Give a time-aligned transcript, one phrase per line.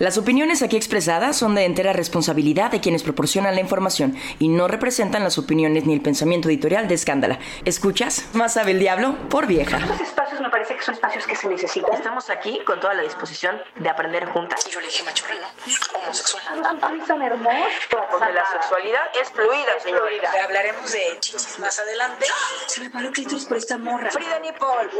[0.00, 4.66] Las opiniones aquí expresadas son de entera responsabilidad de quienes proporcionan la información y no
[4.66, 7.38] representan las opiniones ni el pensamiento editorial de Escándala.
[7.66, 8.24] ¿Escuchas?
[8.32, 9.76] Más sabe el diablo por vieja.
[9.76, 11.92] Estos espacios me parece que son espacios que se necesitan.
[11.92, 14.66] Estamos aquí con toda la disposición de aprender juntas.
[14.66, 15.98] Y yo le dije machorra, ¿no?
[16.00, 16.44] Homosexual.
[16.80, 17.72] Ay, son hermosos.
[17.90, 20.32] Porque la sexualidad es fluida, señorita.
[20.44, 22.24] Hablaremos de chichis más adelante.
[22.68, 24.10] Se me paró el clítoris por esta morra.
[24.10, 24.90] Frida Nipol.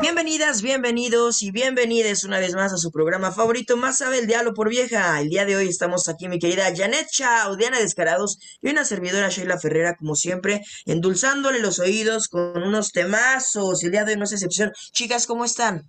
[0.00, 4.54] Bienvenidas, bienvenidos y bienvenidas una vez más a su programa favorito, Más sabe el diablo
[4.54, 5.20] por vieja.
[5.20, 9.28] El día de hoy estamos aquí, mi querida Janet Chao, Diana Descarados y una servidora
[9.28, 13.82] Sheila Ferrera, como siempre, endulzándole los oídos con unos temazos.
[13.82, 14.70] El día de hoy no es excepción.
[14.92, 15.82] Chicas, ¿cómo están?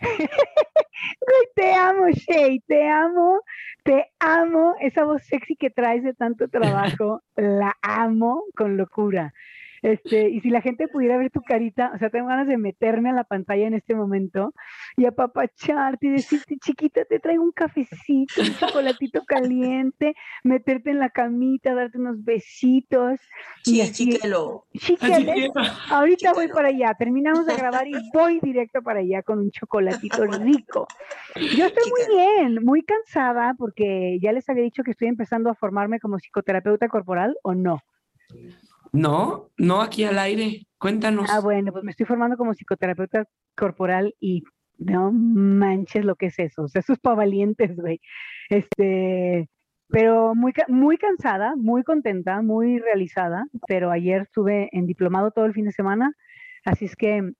[1.54, 3.40] Te amo, Shay, te amo,
[3.84, 4.74] te amo.
[4.80, 9.32] Esa voz sexy que traes de tanto trabajo, la amo con locura.
[9.86, 13.10] Este, y si la gente pudiera ver tu carita, o sea, tengo ganas de meterme
[13.10, 14.52] a la pantalla en este momento
[14.96, 21.10] y apapacharte y decirte, chiquita, te traigo un cafecito, un chocolatito caliente, meterte en la
[21.10, 23.20] camita, darte unos besitos.
[23.64, 24.64] y Sí, así- chiquelo.
[25.90, 30.26] Ahorita voy para allá, terminamos de grabar y voy directo para allá con un chocolatito
[30.26, 30.88] rico.
[31.36, 35.54] Yo estoy muy bien, muy cansada porque ya les había dicho que estoy empezando a
[35.54, 37.78] formarme como psicoterapeuta corporal o no.
[38.96, 40.66] No, no aquí al aire.
[40.78, 41.30] Cuéntanos.
[41.30, 44.42] Ah, bueno, pues me estoy formando como psicoterapeuta corporal y
[44.78, 46.64] no manches lo que es eso.
[46.64, 48.00] O sea, eso es para valientes, güey.
[48.48, 49.48] Este,
[49.88, 53.46] pero muy, muy cansada, muy contenta, muy realizada.
[53.66, 56.12] Pero ayer estuve en diplomado todo el fin de semana,
[56.64, 57.32] así es que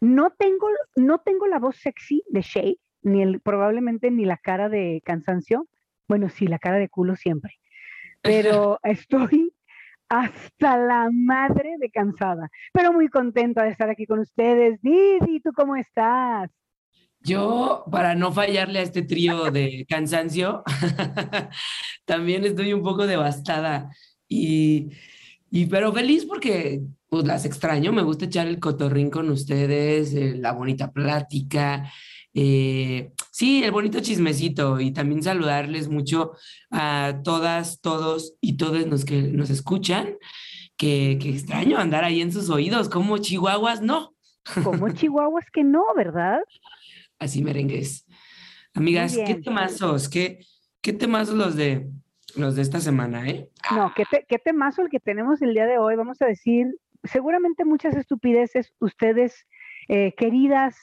[0.00, 4.68] no tengo, no tengo la voz sexy de Shay, ni el, probablemente ni la cara
[4.68, 5.66] de cansancio.
[6.08, 7.54] Bueno, sí, la cara de culo siempre.
[8.22, 9.52] Pero estoy
[10.08, 14.80] hasta la madre de cansada, pero muy contenta de estar aquí con ustedes.
[14.82, 16.50] Didi, ¿tú cómo estás?
[17.20, 20.62] Yo, para no fallarle a este trío de cansancio,
[22.04, 23.90] también estoy un poco devastada.
[24.28, 24.90] Y,
[25.70, 30.52] pero feliz porque pues las extraño, me gusta echar el cotorrín con ustedes, eh, la
[30.52, 31.90] bonita plática,
[32.38, 36.32] eh, sí, el bonito chismecito y también saludarles mucho
[36.70, 40.18] a todas, todos y todos los que nos escuchan,
[40.76, 44.14] que, que extraño andar ahí en sus oídos, como chihuahuas, no.
[44.62, 46.38] Como chihuahuas que no, ¿verdad?
[47.18, 48.06] Así merengues.
[48.74, 50.08] Amigas, ¿qué temazos?
[50.08, 50.40] ¿Qué,
[50.82, 51.88] qué temazos los de
[52.36, 53.48] los de esta semana, eh?
[53.74, 55.96] No, ¿qué, te, qué temazo el que tenemos el día de hoy.
[55.96, 56.66] Vamos a decir
[57.02, 59.46] seguramente muchas estupideces, ustedes,
[59.88, 60.76] eh, queridas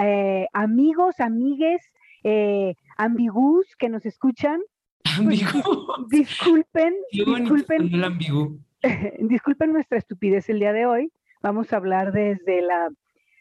[0.00, 1.82] eh, amigos, amigues,
[2.24, 4.60] eh, ambigus que nos escuchan,
[6.08, 8.56] disculpen, Qué bonito disculpen ambiguo.
[9.20, 11.12] disculpen nuestra estupidez el día de hoy.
[11.42, 12.88] Vamos a hablar desde la,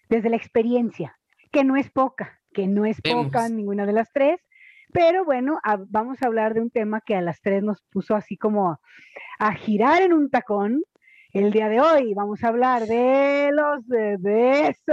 [0.10, 1.18] desde la experiencia,
[1.52, 3.52] que no es poca, que no es poca Vemos.
[3.52, 4.40] ninguna de las tres.
[4.94, 8.16] Pero bueno, a- vamos a hablar de un tema que a las tres nos puso
[8.16, 8.80] así como a,
[9.40, 10.84] a girar en un tacón.
[11.34, 13.88] El día de hoy vamos a hablar de los
[14.20, 14.86] besos.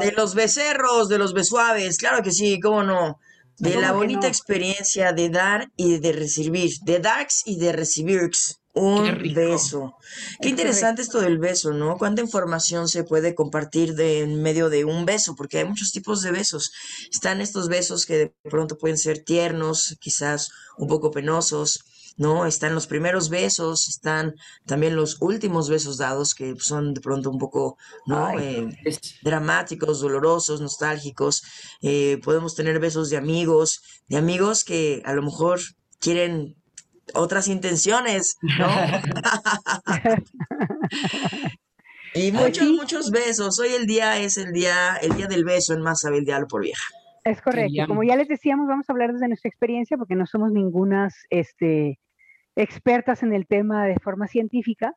[0.00, 3.20] De los becerros, de los besuaves, claro que sí, cómo no.
[3.58, 4.26] De ¿Cómo la bonita no?
[4.26, 8.28] experiencia de dar y de recibir, de darks y de recibir
[8.72, 9.94] un Qué beso.
[10.40, 11.96] Qué Es interesante esto del beso, ¿no?
[11.96, 15.36] ¿Cuánta información se puede compartir de, en medio de un beso?
[15.36, 16.72] Porque hay muchos tipos de besos.
[17.12, 21.84] Están estos besos que de pronto pueden ser tiernos, quizás un poco penosos,
[22.16, 22.46] ¿no?
[22.46, 24.34] Están los primeros besos, están
[24.66, 27.76] también los últimos besos dados que son de pronto un poco,
[28.06, 28.26] ¿no?
[28.26, 31.42] Ay, Eh, Es- dramáticos, dolorosos, nostálgicos.
[31.82, 35.60] Eh, podemos tener besos de amigos, de amigos que a lo mejor
[36.00, 36.56] quieren
[37.14, 38.68] otras intenciones, ¿no?
[42.14, 43.58] y muchos, muchos besos.
[43.58, 46.46] Hoy el día es el día, el día del beso en Más sabe el diablo
[46.48, 46.82] por vieja.
[47.24, 47.86] Es correcto.
[47.88, 51.98] Como ya les decíamos, vamos a hablar desde nuestra experiencia porque no somos ningunas este,
[52.56, 54.94] expertas en el tema de forma científica.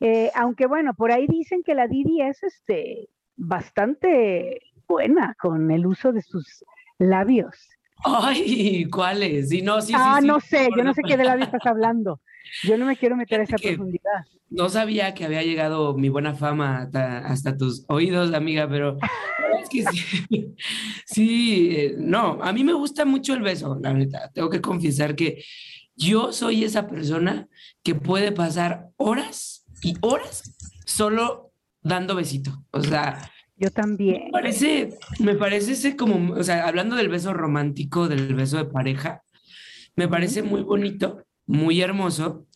[0.00, 5.86] Eh, aunque bueno, por ahí dicen que la Didi es este, bastante buena con el
[5.86, 6.64] uso de sus
[6.98, 7.68] labios.
[8.04, 9.50] Ay, ¿cuáles?
[9.62, 12.20] No, sí, ah, sí, no sí, sé, yo no sé qué de labio estás hablando.
[12.62, 14.24] Yo no me quiero meter a esa profundidad.
[14.50, 18.98] No sabía que había llegado mi buena fama hasta, hasta tus oídos, amiga, pero
[19.60, 20.54] es que sí,
[21.06, 24.30] sí, eh, no, a mí me gusta mucho el beso, la neta.
[24.32, 25.42] Tengo que confesar que
[25.96, 27.48] yo soy esa persona
[27.82, 30.54] que puede pasar horas y horas
[30.86, 31.52] solo
[31.82, 32.64] dando besito.
[32.70, 34.24] O sea, Yo también.
[34.26, 38.64] me parece, me parece ese como, o sea, hablando del beso romántico, del beso de
[38.64, 39.22] pareja,
[39.96, 42.46] me parece muy bonito, muy hermoso,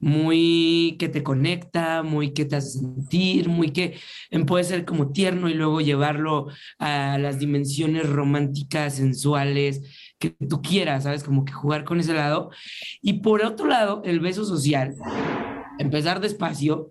[0.00, 3.98] muy que te conecta, muy que te hace sentir, muy que
[4.30, 6.46] em, puede ser como tierno y luego llevarlo
[6.78, 9.82] a las dimensiones románticas, sensuales,
[10.18, 11.22] que tú quieras, ¿sabes?
[11.24, 12.50] Como que jugar con ese lado.
[13.00, 14.94] Y por otro lado, el beso social,
[15.78, 16.88] empezar despacio.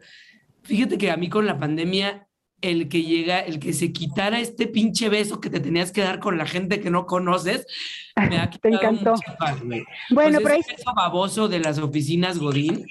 [0.64, 2.28] Fíjate que a mí con la pandemia
[2.62, 6.20] el que llega, el que se quitara este pinche beso que te tenías que dar
[6.20, 7.68] con la gente que no conoces,
[8.16, 9.12] me ha Te quitado encantó.
[9.12, 9.84] mucha paz, güey.
[10.10, 12.86] Bueno, Pues pero ahí ese beso baboso de las oficinas Godín.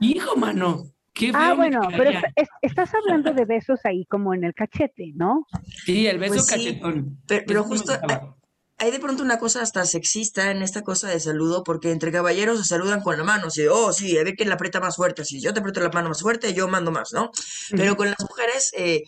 [0.00, 0.84] Hijo, mano,
[1.34, 2.20] Ah, bueno, pero quedaría.
[2.36, 5.46] es- es- estás hablando de besos ahí como en el cachete, ¿no?
[5.84, 7.18] Sí, el beso Pues sí, cachetón.
[7.26, 7.92] pero- pero justo-.
[8.82, 12.58] Hay de pronto una cosa hasta sexista en esta cosa de saludo, porque entre caballeros
[12.58, 15.24] se saludan con la mano, así oh, sí, a ver quién la aprieta más fuerte,
[15.24, 17.30] si yo te aprieto la mano más fuerte, yo mando más, ¿no?
[17.70, 19.04] Pero con las mujeres, eh,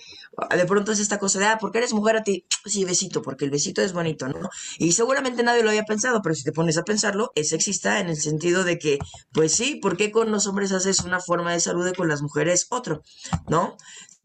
[0.57, 3.47] de pronto es esta cosa de, ah, porque eres mujer a ti, sí, besito, porque
[3.47, 4.49] el besito es bonito, ¿no?
[4.79, 8.11] Y seguramente nadie lo había pensado, pero si te pones a pensarlo, es sexista en
[8.11, 9.01] el sentido de que,
[9.33, 12.23] pues sí, ¿por qué con los hombres haces una forma de salud y con las
[12.23, 13.03] mujeres otro,
[13.49, 13.77] ¿no?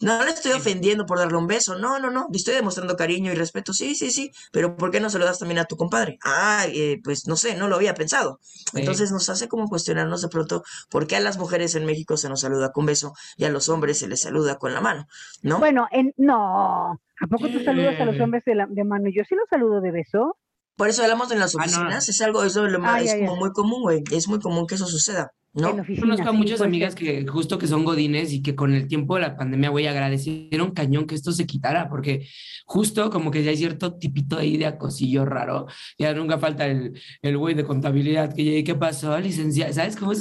[0.01, 3.31] No le estoy ofendiendo por darle un beso, no, no, no, le estoy demostrando cariño
[3.31, 5.75] y respeto, sí, sí, sí, pero ¿por qué no se lo das también a tu
[5.75, 6.17] compadre?
[6.23, 8.39] Ah, eh, pues no sé, no lo había pensado.
[8.73, 12.29] Entonces nos hace como cuestionarnos de pronto por qué a las mujeres en México se
[12.29, 15.05] nos saluda con beso y a los hombres se les saluda con la mano,
[15.41, 15.59] ¿no?
[15.59, 16.91] Bueno, en, no.
[17.21, 18.21] ¿A poco tú saludas a los Eh.
[18.23, 19.09] hombres de, la- de mano?
[19.13, 20.37] Yo sí los saludo de beso.
[20.77, 21.63] Por eso hablamos en las Ah, no.
[21.65, 24.39] oficinas, es algo, eso es, lo más- Ah, es como muy común, güey, es muy
[24.39, 25.71] común que eso suceda, ¿no?
[25.71, 26.07] En oficina.
[26.07, 27.25] Conozco a sí, muchas amigas ser.
[27.25, 30.71] que justo que son godines y que con el tiempo de la pandemia, güey, agradecieron
[30.71, 32.27] cañón que esto se quitara, porque
[32.65, 35.67] justo como que ya hay cierto tipito ahí de acosillo raro,
[35.97, 39.73] ya nunca falta el, el güey de contabilidad que llegue, ¿qué pasó, licenciada?
[39.73, 40.11] ¿Sabes cómo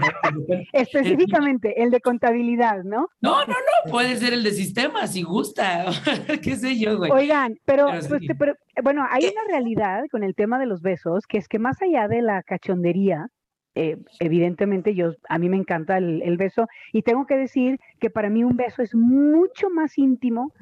[0.00, 0.68] repente?
[0.72, 3.08] Específicamente, el de contabilidad, ¿no?
[3.20, 5.86] No, no, no, puede ser el de sistemas, si gusta,
[6.42, 7.10] qué sé yo, güey.
[7.10, 8.26] Oigan, pero, Pero pues, sí.
[8.28, 9.30] te- pero, bueno, hay ¿Qué?
[9.32, 12.42] una realidad con el tema de los besos, que es que más allá de la
[12.42, 13.28] cachondería,
[13.76, 18.08] eh, evidentemente yo, a mí me encanta el, el beso y tengo que decir que
[18.08, 20.52] para mí un beso es mucho más íntimo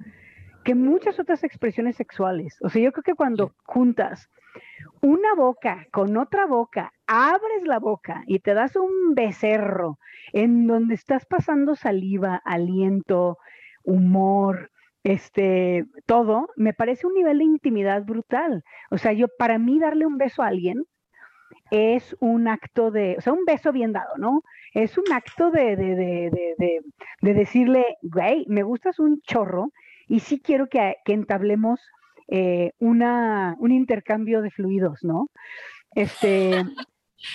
[0.65, 2.59] que muchas otras expresiones sexuales.
[2.63, 4.31] O sea, yo creo que cuando juntas
[5.01, 9.99] una boca con otra boca, abres la boca y te das un becerro
[10.33, 13.39] en donde estás pasando saliva, aliento,
[13.85, 14.71] humor,
[15.05, 18.65] este, todo, me parece un nivel de intimidad brutal.
[18.91, 20.85] O sea, yo, para mí darle un beso a alguien
[21.71, 24.43] es un acto de, o sea, un beso bien dado, ¿no?
[24.73, 26.81] Es un acto de, de, de, de, de,
[27.21, 29.73] de decirle, güey, me gustas un chorro
[30.09, 31.81] y sí quiero que, que entablemos
[32.29, 35.29] eh, una, un intercambio de fluidos, ¿no?
[35.95, 36.65] Este,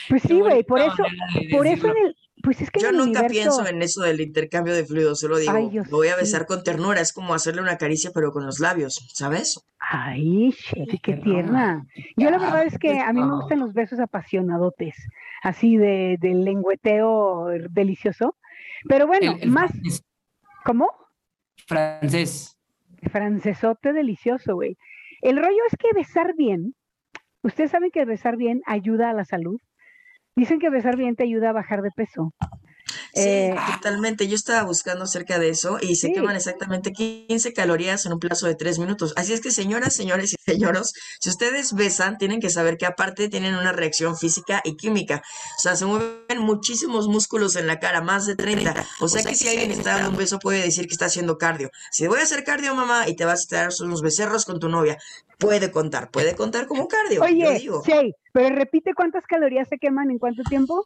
[0.09, 1.03] pues sí, güey, por eso,
[1.51, 4.73] por eso en el, pues es que Yo nunca universo, pienso en eso del intercambio
[4.73, 6.21] de fluidos, solo digo, Ay, lo voy a sí.
[6.21, 9.59] besar con ternura, es como hacerle una caricia pero con los labios, ¿sabes?
[9.79, 11.85] Ay, Shelly, qué Qué tierna.
[12.17, 14.95] Yo la verdad es que a mí me gustan los besos apasionadotes,
[15.43, 18.35] así de, de lengüeteo delicioso.
[18.87, 20.03] Pero bueno, El- el más, francés-
[20.63, 20.89] ¿cómo?
[21.67, 22.57] francés.
[23.11, 24.77] Francesote delicioso, güey.
[25.21, 26.75] El rollo es que besar bien,
[27.43, 29.59] ustedes saben que besar bien ayuda a la salud.
[30.39, 32.33] Dicen que besar bien te ayuda a bajar de peso.
[33.13, 34.27] Sí, Eh, totalmente.
[34.27, 36.13] Yo estaba buscando acerca de eso y se Sí.
[36.13, 39.13] queman exactamente 15 calorías en un plazo de 3 minutos.
[39.15, 43.27] Así es que, señoras, señores y señoros, si ustedes besan, tienen que saber que aparte
[43.29, 45.21] tienen una reacción física y química.
[45.57, 48.73] O sea, se mueven muchísimos músculos en la cara, más de 30.
[49.01, 51.69] O sea que si alguien está dando un beso puede decir que está haciendo cardio.
[51.91, 54.69] Si voy a hacer cardio, mamá, y te vas a dar unos becerros con tu
[54.69, 54.97] novia,
[55.39, 57.19] puede contar, puede contar como cardio.
[57.19, 57.83] yo Oye, digo.
[57.85, 60.85] Shay, pero repite cuántas calorías se queman en cuánto tiempo.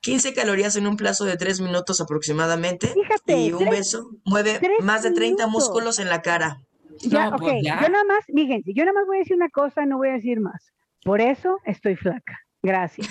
[0.00, 2.88] 15 calorías en un plazo de 3 minutos aproximadamente.
[2.88, 5.68] Fíjate, Y un tres- beso mueve más de 30 minutos.
[5.68, 6.60] músculos en la cara.
[7.00, 7.80] Ya, No, ok, pues ya.
[7.82, 10.12] yo nada más, fíjense, yo nada más voy a decir una cosa, no voy a
[10.12, 10.72] decir más.
[11.02, 12.40] Por eso estoy flaca.
[12.62, 13.06] Gracias.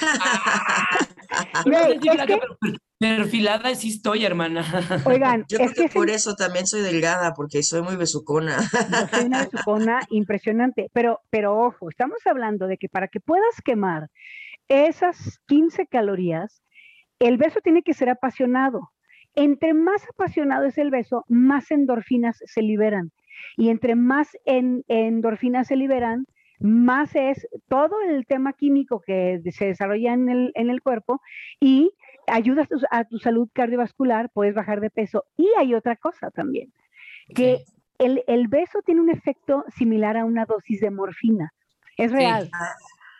[1.63, 4.63] Si es flaca, que- pero perfilada sí estoy, hermana.
[5.05, 8.61] Oigan, Yo es creo que que por eso también soy delgada, porque soy muy besucona.
[9.11, 14.09] soy una besucona impresionante, pero, pero ojo, estamos hablando de que para que puedas quemar
[14.67, 16.61] esas 15 calorías,
[17.19, 18.89] el beso tiene que ser apasionado.
[19.35, 23.11] Entre más apasionado es el beso, más endorfinas se liberan.
[23.57, 26.25] Y entre más en- endorfinas se liberan,
[26.59, 31.19] más es todo el tema químico que se desarrolla en el, en el cuerpo
[31.59, 31.91] y
[32.27, 35.25] ayudas a tu, salud cardiovascular, puedes bajar de peso.
[35.37, 36.73] Y hay otra cosa también,
[37.33, 37.63] que
[37.97, 41.53] el, el, beso tiene un efecto similar a una dosis de morfina.
[41.97, 42.49] Es real.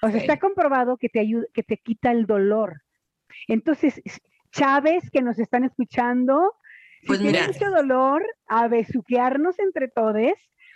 [0.01, 2.81] O sea, está comprobado que te ayuda, que te quita el dolor.
[3.47, 4.01] Entonces,
[4.51, 6.53] Chávez, que nos están escuchando,
[7.07, 7.47] pues si mira.
[7.47, 10.33] mucho dolor, a besuquearnos entre todos,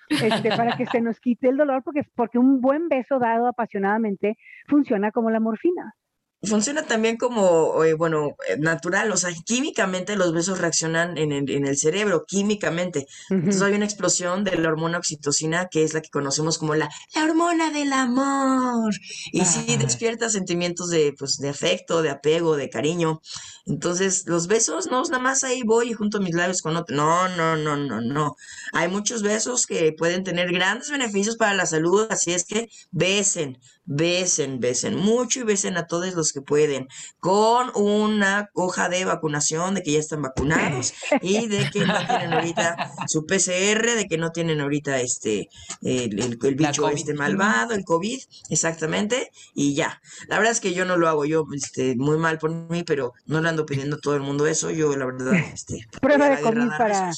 [0.09, 4.37] este, para que se nos quite el dolor, porque, porque un buen beso dado apasionadamente
[4.67, 5.93] funciona como la morfina.
[6.41, 11.49] Funciona también como, eh, bueno, eh, natural, o sea, químicamente los besos reaccionan en el,
[11.49, 13.07] en el cerebro, químicamente.
[13.29, 16.89] Entonces hay una explosión de la hormona oxitocina, que es la que conocemos como la,
[17.13, 18.93] la hormona del amor.
[19.33, 23.19] Y sí despierta sentimientos de, pues, de afecto, de apego, de cariño.
[23.65, 26.95] Entonces, los besos, no, nada más ahí voy y junto mis labios con otro.
[26.95, 28.35] No, no, no, no, no.
[28.73, 33.59] Hay muchos besos que pueden tener grandes beneficios para la salud, así es que besen,
[33.89, 36.87] besen, besen mucho y besen a todos los que pueden,
[37.19, 40.93] con una hoja de vacunación de que ya están vacunados
[41.23, 45.49] y de que no tienen ahorita su PCR, de que no tienen ahorita este
[45.81, 48.19] el, el, bicho este malvado, el COVID,
[48.51, 49.99] exactamente, y ya.
[50.27, 53.13] La verdad es que yo no lo hago, yo este, muy mal por mí, pero
[53.25, 56.41] no le ando pidiendo a todo el mundo eso, yo la verdad, este, prueba de
[56.41, 57.11] COVID para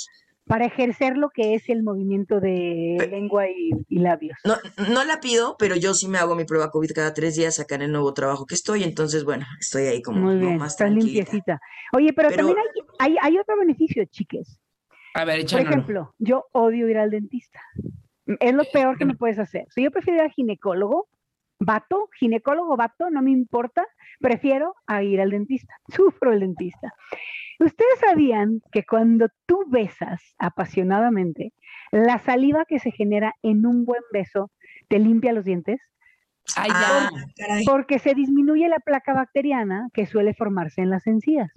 [0.46, 4.38] para ejercer lo que es el movimiento de lengua y, labios.
[4.44, 4.56] No,
[4.90, 7.76] no la pido, pero yo sí me hago mi prueba COVID cada tres días acá
[7.76, 10.92] en el nuevo trabajo que estoy, entonces bueno, estoy ahí como, Muy bien, más estás
[10.92, 11.62] limpiecita.
[11.94, 12.58] Oye, pero, también
[13.00, 14.60] hay, hay, otro beneficio, chiques.
[15.14, 17.60] A ver, Por ejemplo, yo odio ir al dentista.
[18.40, 19.66] Es lo peor que me puedes hacer.
[19.70, 21.08] Si yo prefiero ir al ginecólogo,
[21.62, 23.86] vato, ginecólogo, vato, no me importa,
[24.20, 25.76] prefiero a ir al dentista.
[25.88, 26.94] Sufro el dentista.
[27.60, 31.54] ¿Ustedes sabían que cuando tú besas apasionadamente,
[31.92, 34.50] la saliva que se genera en un buen beso
[34.88, 35.80] te limpia los dientes?
[36.56, 37.10] Ay, ah,
[37.66, 41.52] Porque se disminuye la placa bacteriana que suele formarse en las encías.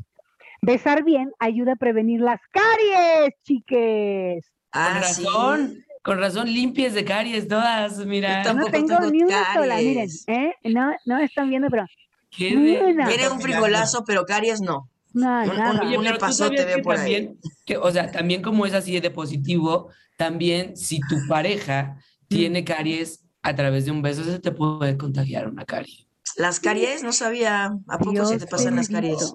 [0.61, 4.53] Besar bien ayuda a prevenir las caries, chiques.
[4.73, 8.53] Ah, razón, con razón limpies de caries todas, mira.
[8.53, 10.53] no tengo, ni una sola, miren, ¿eh?
[10.65, 11.87] No, no están viendo, pero...
[12.29, 14.91] Tiene un frigolazo, pero caries no.
[15.15, 15.81] No, nada.
[15.81, 19.89] Oye, pero pasó te por también, Que, o sea, también como es así de positivo,
[20.19, 21.97] también si tu pareja
[22.29, 26.07] tiene caries a través de un beso, se te puede contagiar una carie.
[26.37, 27.79] Las caries, no sabía.
[27.89, 29.33] ¿A poco se te pasan las caries?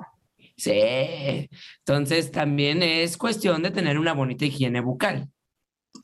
[0.56, 1.50] Sí.
[1.80, 5.30] Entonces también es cuestión de tener una bonita higiene bucal.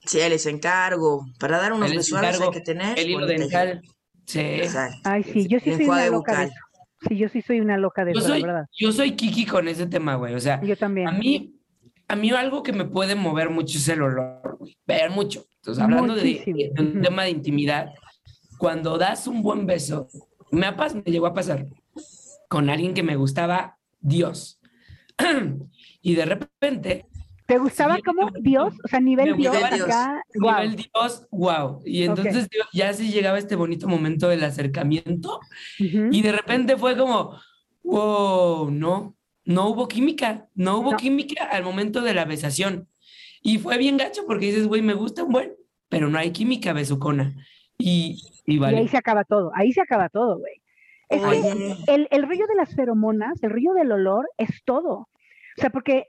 [0.06, 1.26] Sí, les encargo.
[1.40, 2.98] Para dar unos besos hay que tener.
[2.98, 3.82] El hilo dental.
[4.26, 4.40] Sí.
[4.40, 4.98] Exacto.
[5.04, 6.56] Ay, sí, yo sí soy una loca de eso.
[7.08, 8.66] Sí, yo sí soy una loca de eso, la verdad.
[8.78, 10.34] Yo soy Kiki con ese tema, güey.
[10.34, 11.08] O sea, yo también.
[11.08, 11.56] A mí,
[12.08, 14.76] a mí algo que me puede mover mucho es el olor, güey.
[14.88, 15.46] Ver mucho.
[15.58, 17.94] Entonces, hablando de, un tema de intimidad,
[18.58, 20.08] cuando das un buen beso,
[20.52, 21.68] me, me llegó a pasar
[22.50, 24.60] con alguien que me gustaba Dios.
[26.02, 27.06] y de repente
[27.46, 28.74] ¿Te gustaba como Dios?
[28.84, 30.24] O sea, nivel Dios acá.
[30.34, 31.82] Nivel Dios, wow.
[31.86, 35.40] Y entonces ya sí llegaba este bonito momento del acercamiento
[35.78, 37.40] y de repente fue como,
[37.84, 42.88] wow, no, no hubo química, no hubo química al momento de la besación.
[43.44, 45.54] Y fue bien gacho porque dices, güey, me gusta un buen,
[45.88, 47.36] pero no hay química besucona.
[47.78, 48.78] Y, y, vale.
[48.78, 50.62] y ahí se acaba todo, ahí se acaba todo, güey.
[51.10, 55.10] el, el rollo de las feromonas, el rollo del olor es todo.
[55.58, 56.08] O sea, porque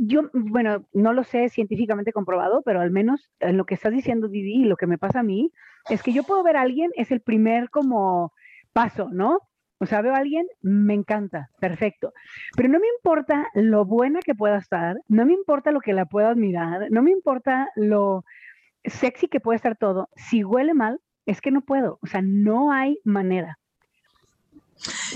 [0.00, 4.28] yo, bueno, no lo sé científicamente comprobado, pero al menos en lo que estás diciendo,
[4.28, 5.52] Didi, y lo que me pasa a mí,
[5.88, 8.32] es que yo puedo ver a alguien, es el primer como
[8.72, 9.40] paso, ¿no?
[9.80, 12.12] O sea, veo a alguien, me encanta, perfecto.
[12.56, 16.06] Pero no me importa lo buena que pueda estar, no me importa lo que la
[16.06, 18.24] pueda admirar, no me importa lo
[18.84, 20.08] sexy que puede estar todo.
[20.16, 23.58] Si huele mal, es que no puedo, o sea, no hay manera.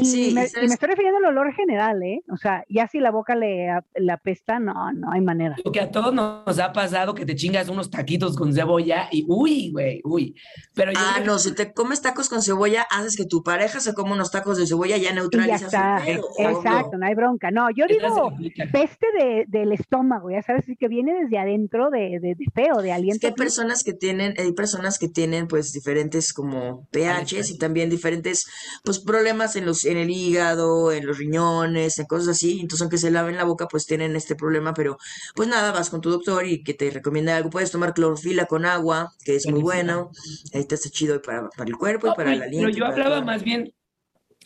[0.00, 2.22] Y, me, estoy refiriendo al olor general, ¿eh?
[2.30, 5.56] O sea, ya si la boca le la apesta, no, no hay manera.
[5.62, 9.70] Porque a todos nos ha pasado que te chingas unos taquitos con cebolla y uy,
[9.70, 10.34] güey, uy.
[10.74, 14.14] Pero ah, no, si te comes tacos con cebolla, haces que tu pareja se coma
[14.14, 17.50] unos tacos de cebolla, ya neutralizas ya Exacto, no hay bronca.
[17.50, 18.32] No, yo digo
[18.72, 23.26] peste de, del estómago, ya sabes, que viene desde adentro de, de, feo, de aliento.
[23.26, 28.46] hay personas que tienen, hay personas que tienen pues diferentes como pHs y también diferentes
[28.84, 32.60] pues problemas en los en el hígado, en los riñones, en cosas así.
[32.60, 34.74] Entonces, aunque se laven la boca, pues tienen este problema.
[34.74, 34.98] Pero,
[35.34, 37.50] pues nada, vas con tu doctor y que te recomienda algo.
[37.50, 40.10] Puedes tomar clorofila con agua, que es muy bueno.
[40.54, 42.66] Ahí te hace chido para, para el cuerpo y para la aliento.
[42.66, 43.72] Pero yo hablaba más bien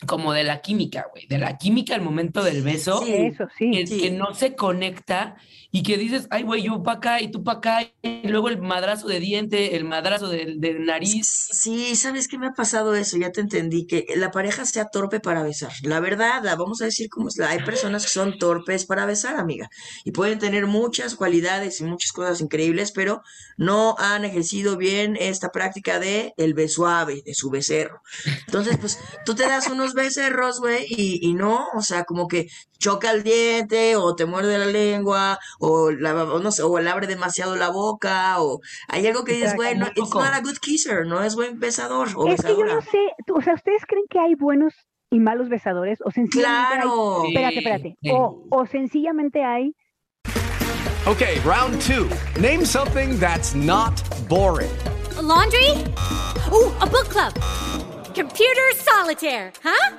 [0.05, 3.83] como de la química, güey, de la química al momento del beso, sí, eso, sí,
[3.85, 5.37] que, no se conecta
[5.77, 8.59] y que dices, ay, güey, yo para acá y tú para acá, y luego el
[8.59, 11.49] madrazo de diente, el madrazo de, de nariz.
[11.51, 13.15] Sí, ¿sabes qué me ha pasado eso?
[13.15, 15.71] Ya te entendí, que la pareja sea torpe para besar.
[15.83, 17.39] La verdad, la vamos a decir como es.
[17.39, 19.69] Hay personas que son torpes para besar, amiga,
[20.03, 23.21] y pueden tener muchas cualidades y muchas cosas increíbles, pero
[23.57, 28.01] no han ejercido bien esta práctica de el besuave, de su becerro.
[28.47, 32.47] Entonces, pues, tú te das unos becerros, güey, y, y no, o sea, como que
[32.79, 36.89] choca el diente o te muerde la lengua o, la, o no sé, o le
[36.89, 41.05] abre demasiado la boca o hay algo que dices, bueno, it's not a good kisser,
[41.05, 42.73] no es buen besador o Es que yo besadora.
[42.75, 44.73] no sé, tú- o sea, ¿ustedes creen que hay buenos
[45.11, 45.99] y malos besadores?
[46.03, 47.23] O sencillamente hay- Claro.
[47.27, 47.95] espérate, espérate.
[48.01, 48.09] Sí.
[48.11, 49.73] O, o sencillamente hay
[51.07, 52.09] Okay, round two.
[52.41, 53.93] Name something that's not
[54.27, 54.69] boring.
[55.17, 55.71] A laundry?
[56.51, 57.33] Ooh, a book club.
[58.13, 59.95] Computer solitaire, huh?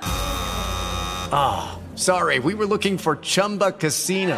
[1.95, 4.37] Sorry, we were looking for Chumba Casino.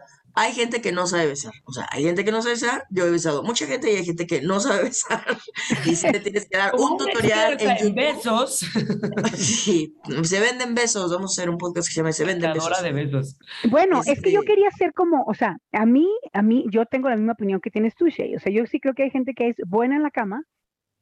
[0.35, 1.53] Hay gente que no sabe besar.
[1.65, 2.83] O sea, hay gente que no sabe besar.
[2.89, 5.25] Yo he besado mucha gente y hay gente que no sabe besar.
[5.85, 7.95] Y si te tienes que dar un tutorial en YouTube.
[7.95, 8.59] besos,
[9.35, 11.11] Sí, se venden besos.
[11.11, 12.81] Vamos a hacer un podcast que se llama Se venden besos.
[12.81, 13.37] de besos.
[13.69, 16.85] Bueno, es que yo Este- quería ser como, o sea, a mí, a mí, yo
[16.85, 18.35] tengo la misma opinión que tienes tú, Shay.
[18.35, 20.43] O sea, yo sí creo que hay gente que es buena en la cama,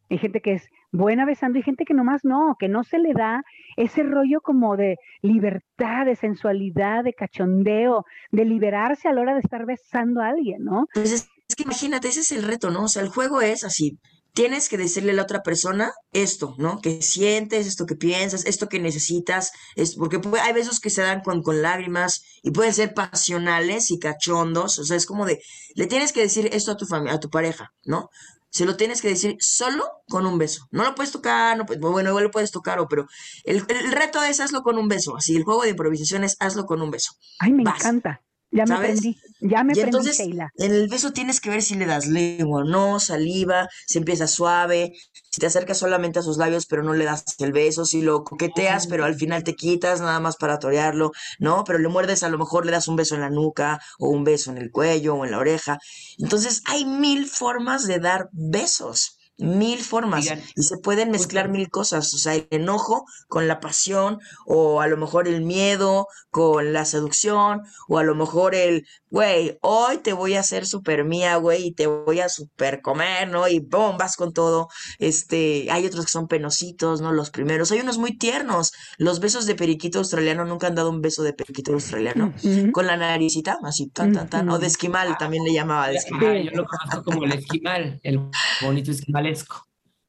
[0.09, 3.13] hay gente que es buena besando y gente que nomás no, que no se le
[3.13, 3.43] da
[3.77, 9.41] ese rollo como de libertad, de sensualidad, de cachondeo, de liberarse a la hora de
[9.41, 10.87] estar besando a alguien, ¿no?
[10.93, 12.83] Pues es, que imagínate, ese es el reto, ¿no?
[12.83, 13.99] O sea, el juego es así.
[14.33, 16.79] Tienes que decirle a la otra persona esto, ¿no?
[16.81, 21.21] Que sientes, esto que piensas, esto que necesitas, es porque hay besos que se dan
[21.21, 25.41] con, con lágrimas y pueden ser pasionales y cachondos, o sea, es como de,
[25.75, 28.09] le tienes que decir esto a tu familia, a tu pareja, ¿no?
[28.51, 30.67] Se lo tienes que decir solo con un beso.
[30.71, 33.07] No lo puedes tocar, no, puedes- bueno, igual lo puedes tocar, o, pero
[33.43, 36.65] el, el reto es hazlo con un beso, así, el juego de improvisación es hazlo
[36.65, 37.13] con un beso.
[37.39, 37.79] Ay, me Vas.
[37.79, 38.21] encanta.
[38.51, 38.75] Ya me ¿Sabes?
[38.75, 40.49] aprendí, ya me Y aprendí, entonces, Sheila.
[40.57, 44.27] en el beso tienes que ver si le das lengua o no, saliva, si empieza
[44.27, 44.93] suave,
[45.31, 48.23] si te acercas solamente a sus labios pero no le das el beso, si lo
[48.23, 51.63] coqueteas pero al final te quitas nada más para torearlo, ¿no?
[51.65, 54.23] Pero le muerdes, a lo mejor le das un beso en la nuca o un
[54.23, 55.77] beso en el cuello o en la oreja.
[56.17, 59.18] Entonces, hay mil formas de dar besos.
[59.39, 60.25] Mil formas
[60.55, 64.87] y se pueden mezclar mil cosas, o sea, el enojo con la pasión, o a
[64.87, 70.13] lo mejor el miedo con la seducción, o a lo mejor el, güey, hoy te
[70.13, 73.47] voy a hacer súper mía, güey, y te voy a súper comer, ¿no?
[73.47, 74.67] Y boom, vas con todo.
[74.99, 77.11] Este, hay otros que son penositos, ¿no?
[77.13, 77.71] Los primeros.
[77.71, 78.71] Hay unos muy tiernos.
[78.97, 82.33] Los besos de periquito australiano, nunca han dado un beso de periquito australiano.
[82.43, 82.71] Ujú.
[82.71, 84.49] Con la naricita, así, tan, tan, tan.
[84.49, 84.65] O de Ujú.
[84.65, 86.37] esquimal, también le llamaba de esquimal.
[86.37, 88.19] Ah, yo lo conozco como el esquimal, el
[88.61, 88.91] bonito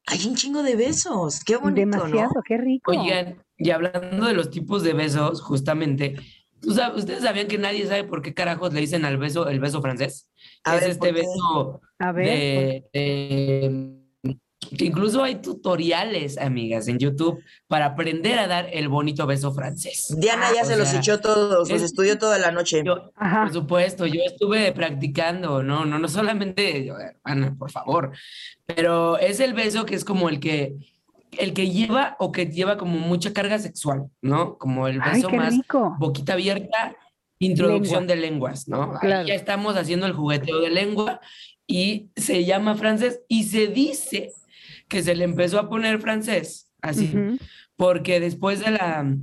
[0.06, 1.40] Hay un chingo de besos.
[1.44, 2.04] Qué bonito, ¿no?
[2.04, 2.90] Demasiado, qué rico.
[2.90, 6.16] Oigan, y hablando de los tipos de besos, justamente,
[6.61, 9.61] ¿tú sab- ¿ustedes sabían que nadie sabe por qué carajos le dicen al beso el
[9.61, 10.28] beso francés?
[10.64, 13.99] A es ver, este beso A ver, de,
[14.70, 20.14] incluso hay tutoriales, amigas, en YouTube para aprender a dar el bonito beso francés.
[20.18, 22.82] Diana ya O se los echó todos, los es- estudió toda la noche.
[22.84, 23.42] Yo, Ajá.
[23.44, 28.12] por supuesto, yo estuve practicando, no, no, no solamente, yo, hermana, por favor,
[28.66, 30.76] pero es el beso que es como el que,
[31.38, 34.58] el que lleva o que lleva como mucha carga sexual, ¿no?
[34.58, 35.96] Como el Ay, beso qué más rico.
[35.98, 36.94] boquita abierta,
[37.38, 38.94] introducción de lenguas, ¿no?
[39.00, 41.20] Ahí ya estamos haciendo el jugueteo de lengua
[41.66, 44.32] y se llama francés y se dice
[44.90, 47.14] que se le empezó a poner francés, así,
[47.76, 49.16] porque después de la,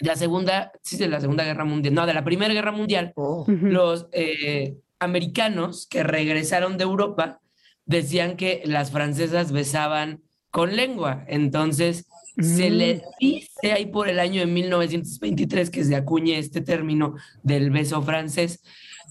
[0.00, 3.46] la segunda, sí, de la segunda guerra mundial, no, de la primera guerra mundial, Oh.
[3.48, 7.40] Los eh, americanos que regresaron de Europa
[7.84, 11.24] decían que las francesas besaban con lengua.
[11.28, 12.06] Entonces,
[12.40, 12.74] se Mm.
[12.74, 18.02] le dice ahí por el año de 1923 que se acuñe este término del beso
[18.02, 18.62] francés,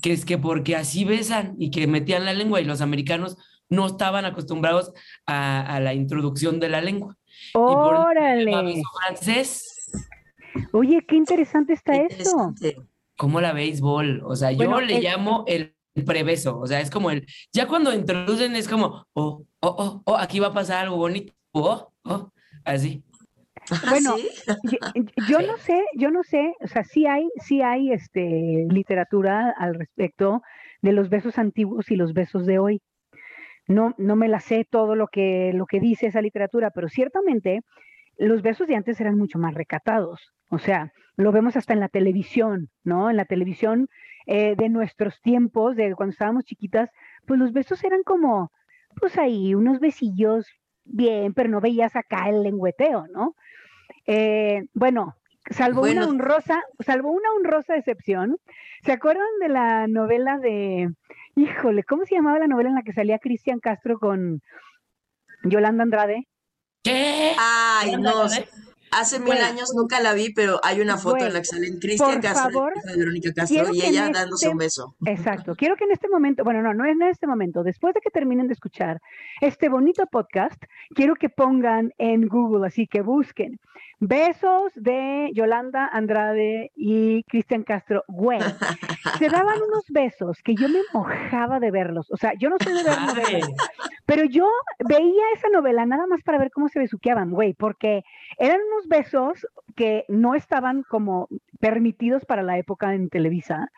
[0.01, 3.37] que es que porque así besan y que metían la lengua y los americanos
[3.73, 4.91] no estaban acostumbrados
[5.25, 7.17] a, a la introducción de la lengua.
[7.49, 8.81] Y por Órale.
[9.01, 9.91] francés.
[10.71, 12.49] Oye, qué interesante está Qué eso.
[12.49, 12.77] interesante.
[13.17, 16.89] como la béisbol, o sea, yo Bueno, le es- llamo el prebeso, o sea, es
[16.89, 20.83] como el, ya cuando introducen es como, oh, oh, oh, oh, aquí va a pasar
[20.85, 22.31] algo bonito, oh, oh,
[22.65, 23.03] así.
[23.71, 24.29] Ah, Bueno, ¿sí?
[24.63, 24.77] Yo,
[25.29, 29.75] yo no sé, yo no sé, o sea, sí hay, sí hay este literatura al
[29.75, 30.41] respecto
[30.81, 32.81] de los besos antiguos y los besos de hoy.
[33.67, 37.61] No, no me la sé todo lo que, lo que dice esa literatura, pero ciertamente
[38.17, 40.33] los besos de antes eran mucho más recatados.
[40.49, 43.09] O sea, lo vemos hasta en la televisión, ¿no?
[43.09, 43.89] En la televisión
[44.25, 46.89] eh, de nuestros tiempos, de cuando estábamos chiquitas,
[47.25, 48.51] pues los besos eran como,
[48.99, 50.47] pues ahí, unos besillos
[50.85, 53.35] bien, pero no veías acá el lengüeteo, ¿no?
[54.05, 55.15] Eh, bueno,
[55.49, 58.37] salvo una honrosa, salvo una honrosa excepción,
[58.83, 60.89] ¿se acuerdan de la novela de,
[61.35, 64.41] híjole, ¿cómo se llamaba la novela en la que salía Cristian Castro con
[65.43, 66.27] Yolanda Andrade?
[66.83, 67.33] ¿Qué?
[67.39, 68.25] Ay, no.
[68.95, 69.39] Hace mil Güey.
[69.39, 72.73] años nunca la vi, pero hay una foto en la que salen Cristian Castro favor,
[72.75, 74.95] y hija de Verónica Castro y ella dándose este- un beso.
[75.07, 75.55] Exacto.
[75.55, 78.11] Quiero que en este momento, bueno, no, no es en este momento, después de que
[78.11, 79.01] terminen de escuchar
[79.41, 80.61] este bonito podcast,
[80.93, 83.59] quiero que pongan en Google, así que busquen
[83.99, 88.03] besos de Yolanda Andrade y Cristian Castro.
[88.07, 88.39] Güey,
[89.19, 92.11] se daban unos besos que yo me mojaba de verlos.
[92.11, 93.49] O sea, yo no soy de ver novelas,
[94.05, 94.49] pero yo
[94.87, 98.03] veía esa novela nada más para ver cómo se besuqueaban, güey, porque
[98.37, 101.27] eran unos besos que no estaban como
[101.59, 103.69] permitidos para la época en Televisa.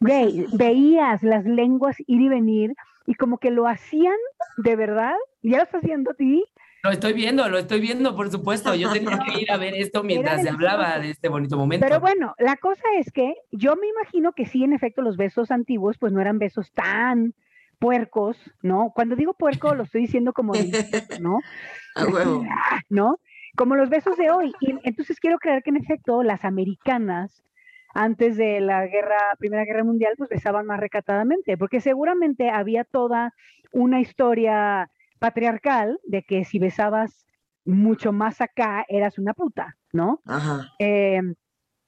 [0.00, 2.74] Güey, veías las lenguas ir y venir
[3.06, 4.16] y como que lo hacían
[4.58, 5.16] de verdad.
[5.42, 6.44] ¿Ya lo estás viendo a ti?
[6.82, 8.74] Lo estoy viendo, lo estoy viendo, por supuesto.
[8.74, 11.86] Yo tenía que ir a ver esto mientras se hablaba de este bonito momento.
[11.86, 15.50] Pero bueno, la cosa es que yo me imagino que sí, en efecto, los besos
[15.50, 17.34] antiguos pues no eran besos tan
[17.78, 18.92] puercos, ¿no?
[18.94, 20.52] Cuando digo puerco lo estoy diciendo como
[21.20, 21.38] ¿no?
[21.96, 22.44] A huevo.
[22.88, 23.18] ¿no?
[23.56, 24.52] Como los besos de hoy.
[24.60, 27.42] Y entonces quiero creer que en efecto las americanas
[27.92, 33.34] antes de la guerra, Primera Guerra Mundial, pues besaban más recatadamente, porque seguramente había toda
[33.72, 34.90] una historia
[35.20, 37.26] patriarcal de que si besabas
[37.64, 40.20] mucho más acá eras una puta, ¿no?
[40.26, 40.72] Ajá.
[40.80, 41.20] Eh,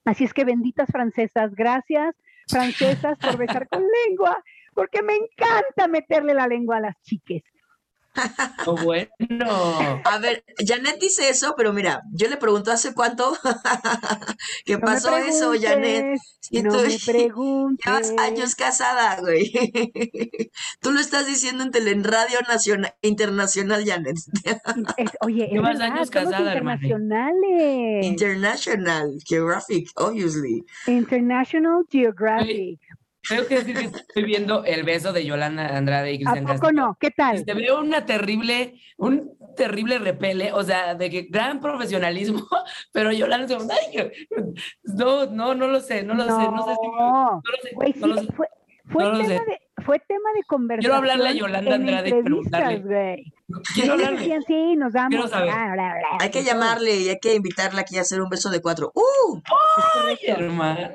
[0.04, 2.14] así es que benditas francesas, gracias
[2.48, 4.42] francesas por besar con lengua,
[4.74, 7.42] porque me encanta meterle la lengua a las chiques.
[8.66, 9.08] Oh, bueno.
[10.04, 13.32] A ver, Janet dice eso, pero mira, yo le pregunto hace cuánto
[14.64, 16.18] que No pasó eso, Janet.
[16.50, 18.14] Y no tú me llevas preguntes.
[18.18, 19.50] años casada, güey.
[20.80, 24.16] Tú lo estás diciendo en Teleradio Nacional, Internacional, Janet.
[24.96, 28.04] Es- oye, es Llevas verdad, años casada, internacionales.
[28.06, 30.64] International Geographic, obviously.
[30.86, 32.80] International Geographic.
[33.28, 36.58] Tengo que decir que estoy viendo el beso de Yolanda Andrade y ¿A Cristian poco
[36.60, 36.72] Castro.
[36.72, 36.96] no?
[37.00, 37.44] ¿Qué tal?
[37.44, 42.46] Te veo una terrible, un terrible repele, o sea, de que gran profesionalismo,
[42.92, 44.10] pero Yolanda se ay,
[44.84, 47.70] no, no, no lo sé, no lo sé, no sé si No, no lo sé,
[47.74, 48.32] güey, no lo sí, sé.
[48.34, 48.46] fue,
[48.86, 49.34] fue No lo tema sé.
[49.50, 50.80] de, fue tema de conversación.
[50.80, 52.78] Quiero hablarle a Yolanda Andrade y preguntarle.
[52.80, 53.34] güey.
[53.74, 54.38] Quiero hablarle.
[54.46, 55.10] sí, nos damos.
[55.10, 55.46] Quiero saber.
[55.52, 58.50] bla, bla, bla, Hay que llamarle y hay que invitarla aquí a hacer un beso
[58.50, 58.92] de cuatro.
[58.94, 59.40] ¡Uh!
[60.06, 60.92] Ay, hermana.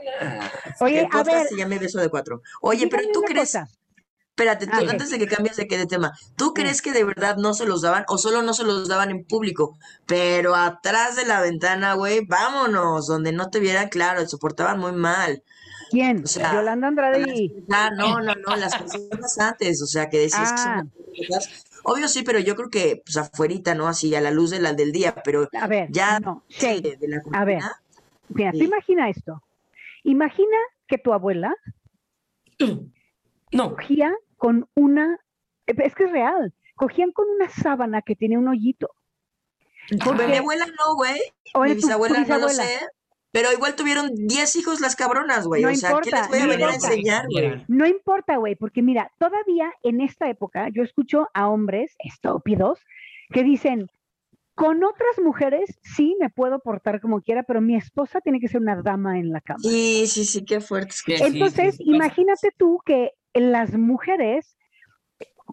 [0.79, 2.41] Oye, el a ver, se llame beso de cuatro.
[2.61, 3.67] Oye, pero tú crees, cosa.
[4.29, 7.03] espérate, tú, Ah, antes de que cambies de, que de tema, ¿tú crees que de
[7.03, 9.77] verdad no se los daban o solo no se los daban en público?
[10.05, 14.91] Pero atrás de la ventana, güey, vámonos, donde no te vieran, claro, se portaban muy
[14.91, 15.43] mal.
[15.89, 16.21] ¿Quién?
[16.23, 17.49] O sea, Yolanda Andrade.
[17.71, 20.83] Ah, no, no, no, las personas antes, o sea, que decías que Ah.
[20.83, 20.91] son
[21.29, 21.63] cosas.
[21.89, 23.87] Obvio sí, pero yo creo que, pues, afuerita, ¿no?
[23.87, 26.97] Así, a la luz de la, del día, pero A ver, ya no, sí, de,
[26.97, 27.61] de la a ver.
[28.27, 28.65] Mira, tú Sí.
[28.65, 29.41] imagina esto.
[30.03, 31.55] Imagina que tu abuela
[33.51, 35.17] No, cogía con una...
[35.65, 36.53] Es que es real.
[36.75, 38.89] Cogían con una sábana que tenía un hoyito.
[39.89, 41.19] Mi abuela no, güey.
[41.55, 42.79] Mi en tu- tu bisabuela no lo sé.
[43.31, 45.61] Pero igual tuvieron 10 hijos las cabronas, güey.
[45.61, 46.87] No o sea, ¿qué importa, les voy a no venir a importa.
[46.95, 47.65] enseñar, güey?
[47.67, 52.79] No importa, güey, porque mira, todavía en esta época yo escucho a hombres estúpidos
[53.31, 53.89] que dicen,
[54.55, 58.61] con otras mujeres sí me puedo portar como quiera, pero mi esposa tiene que ser
[58.61, 59.59] una dama en la cama.
[59.61, 60.91] Sí, sí, sí, qué fuerte.
[60.95, 64.57] es que- Sí, sí, Entonces, sí, imagínate tú que las mujeres,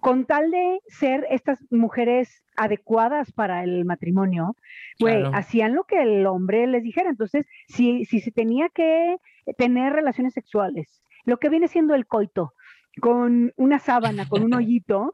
[0.00, 4.56] con tal de ser estas mujeres adecuadas para el matrimonio,
[5.00, 5.36] güey, Claro.
[5.36, 7.10] hacían lo que el hombre les dijera.
[7.10, 9.16] Entonces, si, si se tenía que
[9.56, 12.52] tener relaciones sexuales, lo que viene siendo el coito,
[13.00, 15.12] con una sábana, con un hoyito,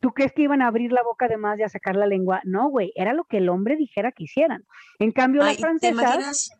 [0.00, 2.40] ¿tú crees que iban a abrir la boca además de a sacar la lengua?
[2.44, 4.64] No, güey, era lo que el hombre dijera que hicieran.
[4.98, 6.50] En cambio, Ay, las ¿te francesas...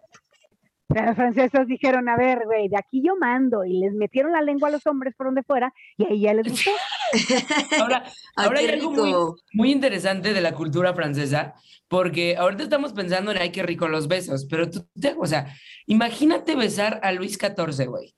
[0.95, 4.69] Las francesas dijeron, a ver, güey, de aquí yo mando, y les metieron la lengua
[4.69, 6.71] a los hombres por donde fuera, y ahí ya les gustó.
[7.81, 8.05] Ahora,
[8.37, 9.13] ahora hay algo muy,
[9.53, 11.55] muy interesante de la cultura francesa,
[11.89, 15.55] porque ahorita estamos pensando en, ay, qué rico los besos, pero tú, te- o sea,
[15.87, 18.15] imagínate besar a Luis XIV, güey.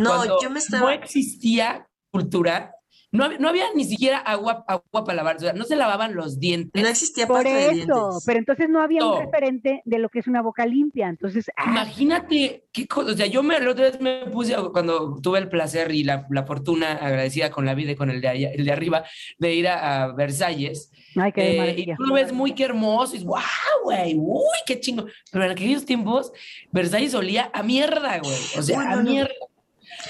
[0.00, 0.94] No, Cuando yo me No estaba.
[0.94, 2.72] existía cultura
[3.10, 6.14] no, hab- no había ni siquiera agua, agua para lavar, o sea, no se lavaban
[6.14, 6.82] los dientes.
[6.82, 8.24] No existía Por pasta de eso, dientes.
[8.26, 9.20] pero entonces no había un No.
[9.20, 11.08] referente de lo que es una boca limpia.
[11.08, 15.18] Entonces, ah, Imagínate qué cosa, o sea, yo me, la otra vez me puse, cuando
[15.22, 18.28] tuve el placer y la, la fortuna agradecida con la vida y con el de,
[18.28, 19.04] allá- el de arriba,
[19.38, 23.14] de ir a, a Versalles, ay, qué eh, y tú lo ves muy que hermoso,
[23.14, 23.38] y dices, wow,
[23.84, 25.06] güey, uy, qué chingo.
[25.32, 26.30] Pero en aquellos tiempos,
[26.72, 29.02] Versalles olía a mierda, güey, o sea, a no.
[29.10, 29.32] mierda.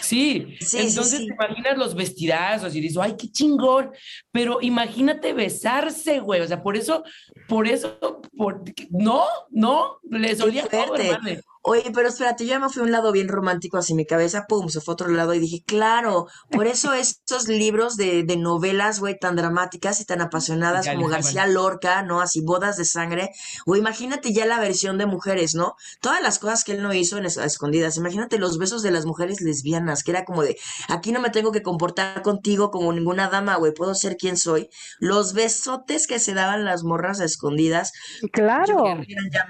[0.01, 1.27] Sí, sí, entonces sí.
[1.27, 3.91] te imaginas los vestidazos y dices, ay, qué chingón,
[4.31, 7.05] pero imagínate besarse, güey, o sea, por eso,
[7.49, 7.99] por eso,
[8.37, 11.41] por, no, no, les olía todo, hermano.
[11.63, 14.47] Oye, pero espérate, yo ya me fui a un lado bien romántico así mi cabeza,
[14.49, 18.37] pum, se fue a otro lado y dije, claro, por eso estos libros de, de
[18.37, 22.21] novelas, güey, tan dramáticas y tan apasionadas Ya como García Lorca, ¿no?
[22.21, 23.31] Así, bodas de sangre,
[23.67, 25.75] o imagínate ya la versión de mujeres, ¿no?
[26.01, 29.05] Todas las cosas que él no hizo en es- escondidas, imagínate los besos de las
[29.07, 30.57] mujeres lesbianas, que era como de,
[30.89, 34.69] aquí no me tengo que comportar contigo como ninguna dama, güey, puedo ser quien soy.
[34.99, 37.93] Los besotes que se daban las morras a escondidas,
[38.33, 38.77] Claro.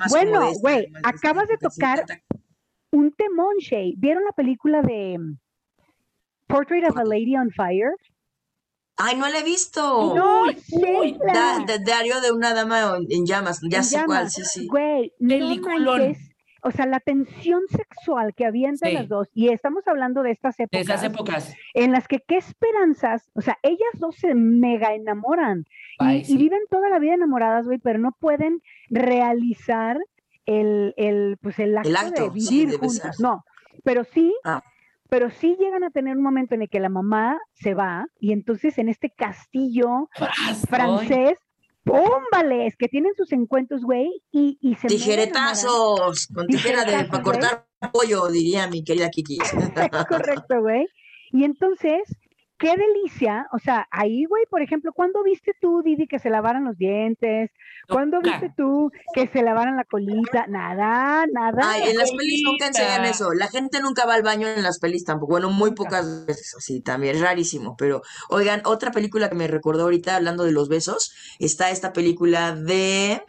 [0.09, 1.98] Bueno, güey, acabas de tocar
[2.93, 3.95] Un temón, Shay.
[3.99, 5.39] ¿Vieron la película de mm,
[6.47, 7.93] Portrait of a Lady on Fire?
[8.97, 10.15] Ay, no la he visto.
[10.15, 11.17] No, Uy.
[11.33, 14.67] Da- da- diario de una dama en, en llamas, ya En sé cuál, sí, sí.
[14.67, 16.17] Güey, Peliculón.
[16.63, 18.95] O sea, la tensión sexual que había entre Sí.
[18.97, 21.55] las dos, y estamos hablando de estas De épocas, esas épocas.
[21.75, 25.61] en las que qué esperanzas, o sea, ellas dos se mega enamoran
[26.01, 26.37] y, Ay, y sí.
[26.37, 29.97] viven toda la vida enamoradas, güey, pero no pueden realizar
[30.49, 33.45] el, el, pues el acto, de acto, sí, vivir de juntas, no,
[33.85, 34.63] pero sí, Ah.
[35.11, 38.33] pero sí llegan a tener un momento en el que la mamá se va y
[38.33, 41.39] entonces en este castillo Fras, francés,
[41.85, 42.77] ¡púmbales!
[42.77, 44.89] Que tienen sus encuentros, güey, y, y se.
[44.89, 49.39] Tijeretazos, con tijera de para cortar pollo, diría mi querida Kiki.
[50.09, 50.87] Correcto, güey.
[51.31, 52.03] Y entonces,
[52.59, 53.47] qué delicia.
[53.53, 57.51] O sea, ahí, güey, por ejemplo, ¿cuándo viste tú, Didi, que se lavaran los dientes?
[57.89, 58.33] ¿Cuándo Nunca.
[58.41, 60.47] viste tú que se lavaran la colita?
[60.49, 61.63] Nada, nada.
[61.65, 63.33] Ay, en las pelis nunca enseñan eso.
[63.33, 65.31] La gente nunca va al baño en las pelis tampoco.
[65.33, 67.77] Bueno, muy pocas veces, así también, es rarísimo.
[67.79, 72.53] Pero, oigan, otra película que me recordó ahorita hablando de los besos, está esta película
[72.55, 73.23] de.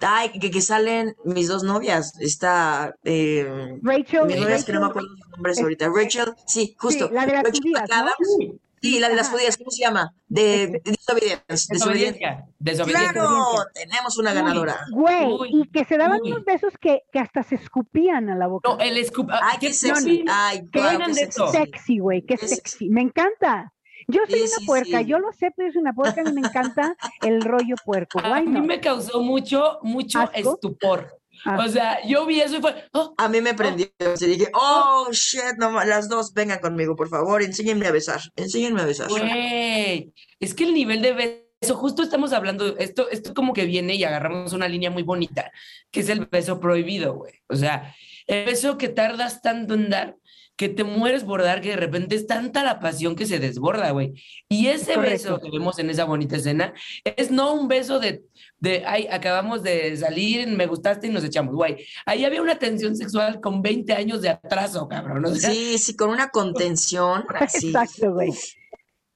[0.00, 2.12] Ay, que, que salen mis dos novias.
[2.20, 2.94] Está.
[3.04, 6.02] Eh, Rachel, mis novias que no me Rachel, acuerdo sus nombres es- ahora.
[6.02, 7.08] Rachel, sí, justo.
[7.08, 7.96] sí, la de las Rachel judías, ¿no?
[7.96, 8.36] McAdams.
[8.38, 10.14] Sí, la de las judías, ¿cómo se llama?
[10.28, 10.80] De.
[10.84, 12.44] Desobediencia.
[12.58, 13.12] Desobediencia.
[13.12, 14.36] Claro, tenemos una Uy.
[14.36, 14.76] ganadora.
[14.92, 16.32] Güey, Uy, y que se daban uy.
[16.32, 18.68] unos besos que, que hasta se escupían a la boca.
[18.68, 19.28] No, el scoop.
[19.32, 20.24] ah, Ay, qué sexy.
[20.28, 20.80] Ay, ¿Qué
[21.14, 21.42] sexy.
[21.50, 22.88] sexy, güey, qué Qué sexy.
[22.90, 23.72] Me encanta.
[24.08, 25.06] Yo soy Sí, una sí, puerca, sí.
[25.06, 28.20] yo lo sé, pero soy una puerca, a mí me encanta el rollo puerco.
[28.24, 28.62] A mí no.
[28.62, 30.54] me causó mucho, mucho ¿Asco?
[30.54, 31.18] estupor.
[31.46, 31.64] Ah.
[31.64, 33.86] O sea, yo vi eso y fue, oh, A mí me prendió.
[34.12, 38.20] así dije, oh, shit, no, las dos vengan conmigo, por favor, enséñenme a besar.
[38.34, 39.08] Enséñenme a besar.
[39.08, 40.12] güey.
[40.40, 44.04] Es que el nivel de beso, justo estamos hablando, esto, esto como que viene y
[44.04, 45.52] agarramos una línea muy bonita,
[45.90, 47.34] que es el beso prohibido, güey.
[47.48, 47.94] O sea,
[48.26, 50.16] el beso que tardas tanto en dar,
[50.56, 53.90] que te mueres por dar, que de repente es tanta la pasión que se desborda,
[53.90, 54.14] güey.
[54.48, 55.10] Y ese Correcto.
[55.34, 56.72] beso que vemos en esa bonita escena
[57.04, 58.22] es no un beso de,
[58.58, 61.84] de, ay, acabamos de salir, me gustaste y nos echamos, güey.
[62.06, 65.24] Ahí había una tensión sexual con 20 años de atraso, cabrón.
[65.26, 67.24] O sea, Sí, sí, con una contención.
[67.38, 67.68] así.
[67.68, 68.30] Exacto, güey.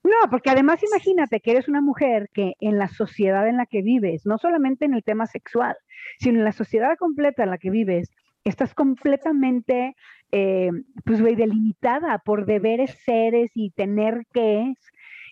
[0.03, 3.83] No, porque además imagínate que eres una mujer que en la sociedad en la que
[3.83, 5.77] vives, no solamente en el tema sexual,
[6.19, 8.11] sino en la sociedad completa en la que vives,
[8.45, 9.95] estás completamente,
[10.33, 10.71] eh,
[11.05, 14.75] pues, delimitada por deberes seres y tener que,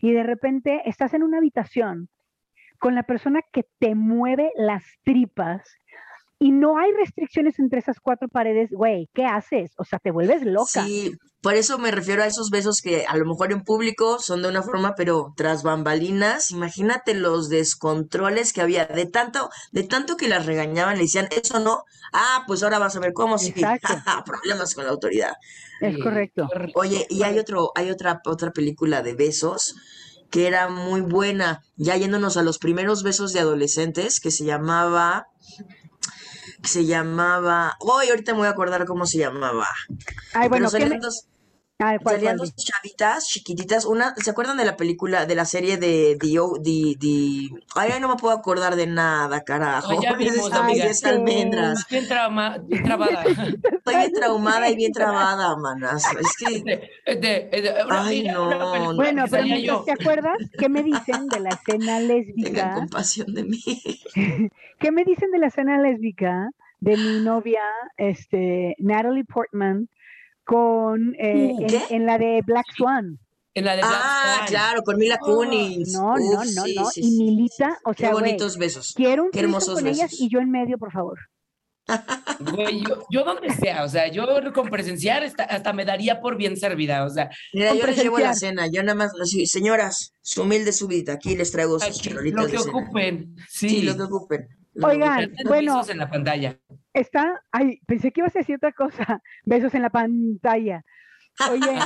[0.01, 2.09] y de repente estás en una habitación
[2.79, 5.62] con la persona que te mueve las tripas
[6.38, 9.72] y no hay restricciones entre esas cuatro paredes, güey, ¿qué haces?
[9.77, 10.85] O sea, te vuelves loca.
[10.85, 14.42] Sí, por eso me refiero a esos besos que a lo mejor en público son
[14.42, 20.16] de una forma, pero tras bambalinas, imagínate los descontroles que había, de tanto, de tanto
[20.16, 23.48] que las regañaban, le decían, eso no, ah, pues ahora vas a ver cómo sí,
[23.48, 23.88] Exacto.
[24.24, 25.33] problemas con la autoridad.
[25.81, 26.48] Es sí, correcto.
[26.74, 29.74] Oye, y hay otro, hay otra, otra película de besos
[30.31, 35.27] que era muy buena, ya yéndonos a los primeros besos de adolescentes, que se llamaba,
[36.62, 39.68] se llamaba, hoy ahorita me voy a acordar cómo se llamaba.
[40.35, 41.01] Ay, bueno, Pero ¿qué salían
[41.79, 42.49] me- dos, Ay, ¿cuál, salían cuál?
[42.49, 46.61] dos chavitas chiquititas, una, ¿se acuerdan de la película, de la serie de The, O-
[46.62, 49.93] The- The- ay, ay, no me puedo acordar de nada, carajo.
[49.95, 51.87] No, ya vimos, de almendras.
[51.91, 53.25] Bien, trauma, bien trabada.
[53.25, 56.05] Estoy bien traumada y bien trabada, manas.
[56.21, 58.95] Es que, este, este, una- Ay, mira, no.
[58.95, 59.83] Bueno, pero yo.
[59.85, 62.73] te acuerdas, ¿qué me dicen de la escena tengan lésbica?
[62.75, 63.62] compasión de mí.
[64.81, 67.62] ¿Qué me dicen de la escena lésbica de mi novia,
[67.97, 69.88] este, Natalie Portman,
[70.49, 71.83] con eh, en, ¿qué?
[71.91, 73.19] en la de Black Swan?
[73.53, 74.47] En la de Black Ah, Swan.
[74.49, 75.93] claro, con Mila Kunis.
[75.93, 76.85] No, no, Uf, no, sí, no.
[76.87, 77.77] sí, y sí, sí, Milita, sí.
[77.85, 78.95] o Qué sea, güey, bonitos besos.
[78.97, 81.19] quiero un Qué hermosos con ellas y yo en medio, por favor.
[82.41, 86.37] Güey, yo, yo donde sea, o sea, yo con presenciar hasta, hasta me daría por
[86.37, 90.13] bien servida, o sea, Mira, yo les llevo la cena, yo nada más, así, señoras,
[90.23, 92.79] su humilde subida, aquí les traigo sus aquí, charolitas lo que de cena.
[92.79, 93.37] ocupen.
[93.49, 94.49] Sí, Sí, lo que ocupen.
[94.75, 95.75] lo que Oigan, bueno.
[95.77, 96.59] besos en la pantalla.
[96.92, 99.22] Está, ay, pensé que ibas a decir otra cosa.
[99.44, 100.85] Besos en la pantalla.
[101.51, 101.79] Oye,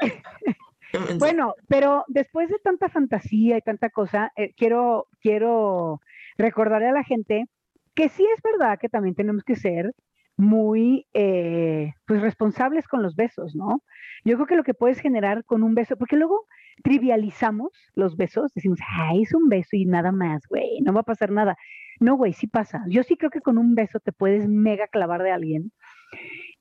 [1.18, 6.00] bueno, pero después de tanta fantasía y tanta cosa, eh, quiero, quiero
[6.38, 7.46] recordarle a la gente
[7.94, 9.92] que sí es verdad que también tenemos que ser
[10.36, 13.82] muy eh, pues responsables con los besos, ¿no?
[14.24, 16.46] Yo creo que lo que puedes generar con un beso, porque luego
[16.82, 21.04] trivializamos los besos, decimos, ay, es un beso y nada más, güey, no va a
[21.04, 21.56] pasar nada.
[22.00, 22.82] No, güey, sí pasa.
[22.88, 25.72] Yo sí creo que con un beso te puedes mega clavar de alguien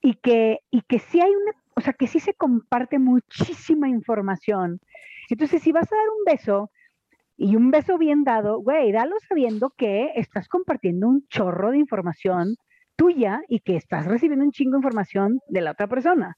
[0.01, 4.81] y que, y que sí hay una, o sea, que sí se comparte muchísima información.
[5.29, 6.71] Entonces, si vas a dar un beso
[7.37, 12.57] y un beso bien dado, güey, dalo sabiendo que estás compartiendo un chorro de información
[12.97, 16.37] tuya y que estás recibiendo un chingo de información de la otra persona.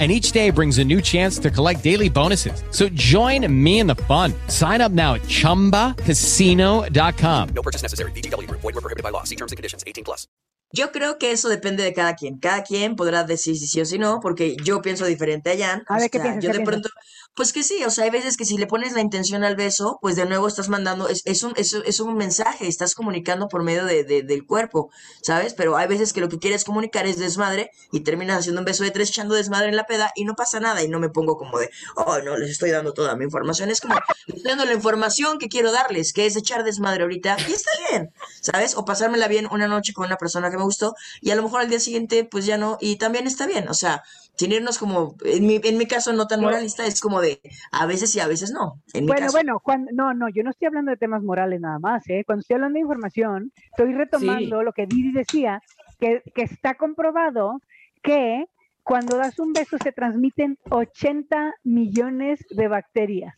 [0.00, 2.62] And each day brings a new chance to collect daily bonuses.
[2.70, 4.32] So join me in the fun.
[4.48, 7.48] Sign up now at chumbacasino.com.
[7.54, 8.12] No purchase necessary.
[8.12, 8.62] VGW Group.
[8.62, 9.24] Void were prohibited by law.
[9.24, 9.84] See terms and conditions.
[9.86, 10.26] 18 plus.
[10.72, 12.38] Yo creo que eso depende de cada quien.
[12.38, 15.82] Cada quien podrá decir si sí o si no, porque yo pienso diferente a Jan.
[15.88, 16.44] A o ver, ¿qué sea, piensas?
[16.44, 16.64] yo ¿Qué de piensas?
[16.64, 16.88] pronto,
[17.34, 19.98] pues que sí, o sea, hay veces que si le pones la intención al beso,
[20.02, 23.62] pues de nuevo estás mandando, es, es un, es, es un mensaje, estás comunicando por
[23.62, 24.90] medio de, de- del cuerpo,
[25.22, 25.54] ¿sabes?
[25.54, 28.84] Pero hay veces que lo que quieres comunicar es desmadre y terminas haciendo un beso
[28.84, 31.36] de tres echando desmadre en la peda y no pasa nada y no me pongo
[31.38, 33.70] como de, oh, no, les estoy dando toda mi información.
[33.70, 33.94] Es como,
[34.26, 38.12] estoy dando la información que quiero darles, que es echar desmadre ahorita y está bien,
[38.42, 38.76] ¿sabes?
[38.76, 41.60] O pasármela bien una noche con una persona que me gustó y a lo mejor
[41.62, 44.02] al día siguiente pues ya no y también está bien, o sea,
[44.40, 47.84] sin irnos como, en mi, en mi caso no tan moralista, es como de a
[47.84, 48.80] veces sí, a veces no.
[48.94, 49.36] En mi Bueno, caso.
[49.36, 52.22] bueno, cuando, no, no, yo no estoy hablando de temas morales nada más, ¿eh?
[52.24, 55.60] Cuando estoy hablando de información, estoy retomando lo que Didi decía,
[55.98, 57.60] que, que está comprobado
[58.02, 58.46] que
[58.82, 63.34] cuando das un beso se transmiten 80 millones de bacterias.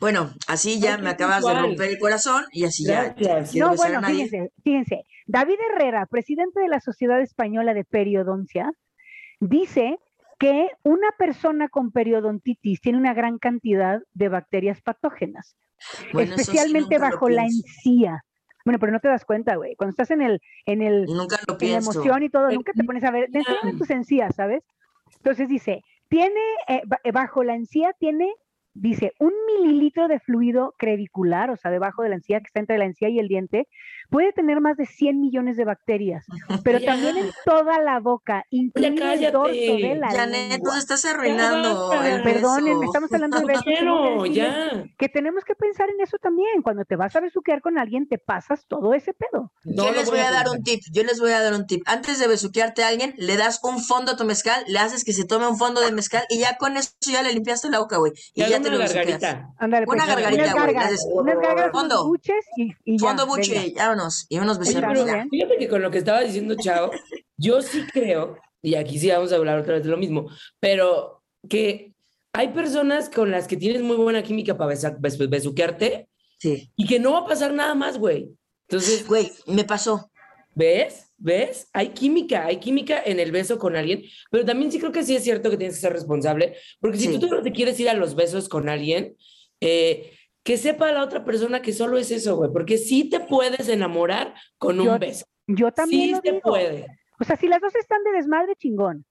[0.00, 3.12] Bueno, así ya me acabas de romper el corazón y así ya.
[3.18, 3.56] Gracias.
[3.56, 5.02] No, bueno, fíjense, fíjense.
[5.26, 8.70] David Herrera, presidente de la Sociedad Española de Periodoncia,
[9.40, 9.98] dice
[10.38, 15.56] que una persona con periodontitis tiene una gran cantidad de bacterias patógenas,
[16.12, 18.24] Bueno, eso sí, especialmente bajo la encía.
[18.64, 19.76] Bueno, pero no te das cuenta, güey.
[19.76, 22.72] Cuando estás en el, en el, Nunca lo en la emoción y todo, Eh, nunca
[22.72, 24.64] te pones a ver, enséñame tus encías, ¿sabes?
[25.16, 28.32] Entonces dice, tiene, eh, eh, bajo la encía tiene,
[28.72, 32.78] dice, un mililitro de fluido crevicular, o sea, debajo de la encía, que está entre
[32.78, 33.68] la encía y el diente,
[34.14, 36.24] puede tener más de 100 millones de bacterias,
[36.64, 36.92] pero Ya.
[36.92, 40.74] también en toda la boca, incluido el dorso de la Janet, lengua.
[40.74, 41.88] nos estás arruinando
[42.22, 42.56] beso.
[42.84, 43.64] estamos hablando de No besos.
[43.64, 44.84] tengo que ya.
[45.12, 46.62] Tenemos que pensar en eso también.
[46.62, 49.50] Cuando te vas a besuquear con alguien, te pasas todo ese pedo.
[49.64, 51.82] No yo les voy a dar un tip, yo les voy a dar un tip.
[51.86, 55.12] Antes de besuquearte a alguien, le das un fondo a tu mezcal, le haces que
[55.12, 57.96] se tome un fondo de mezcal y ya con eso ya le limpiaste la boca,
[57.98, 58.12] güey.
[58.34, 59.20] Y Ya ya te lo una besuqueas.
[59.20, 59.48] gargarita.
[59.58, 60.64] Ándale, Una pues, gargarita, unas
[61.04, 61.94] güey, unas fondo.
[61.96, 63.06] unos buches y, y ya.
[63.08, 63.82] Fondo buche, venga.
[63.88, 64.03] vámonos.
[64.03, 64.92] Y unos Oye, becerros.
[64.92, 65.14] pero ya.
[65.14, 65.28] bien.
[65.30, 66.90] fíjate que con lo que estaba diciendo Chao,
[67.36, 70.28] yo sí creo, y aquí sí vamos a hablar otra vez de lo mismo,
[70.60, 71.92] pero que
[72.32, 76.70] hay personas con las que tienes muy buena química para besa- bes- besuquearte Sí.
[76.76, 78.28] y que no va a pasar nada más, güey.
[78.68, 80.10] Entonces, Güey, me pasó.
[80.56, 81.10] ¿ves?
[81.16, 81.68] ¿Ves?
[81.72, 85.14] Hay química, hay química en el beso con alguien, pero también sí creo que sí
[85.16, 87.18] es cierto que tienes que ser responsable, porque si Sí.
[87.18, 89.16] tú te quieres ir a los besos con alguien,
[89.60, 90.12] eh,
[90.44, 94.34] que sepa la otra persona que solo es eso, güey, porque sí te puedes enamorar
[94.58, 95.24] con un beso.
[95.46, 96.40] Yo también Sí lo digo.
[96.42, 96.86] puede.
[97.18, 99.04] O sea, si las dos están de desmadre, chingón.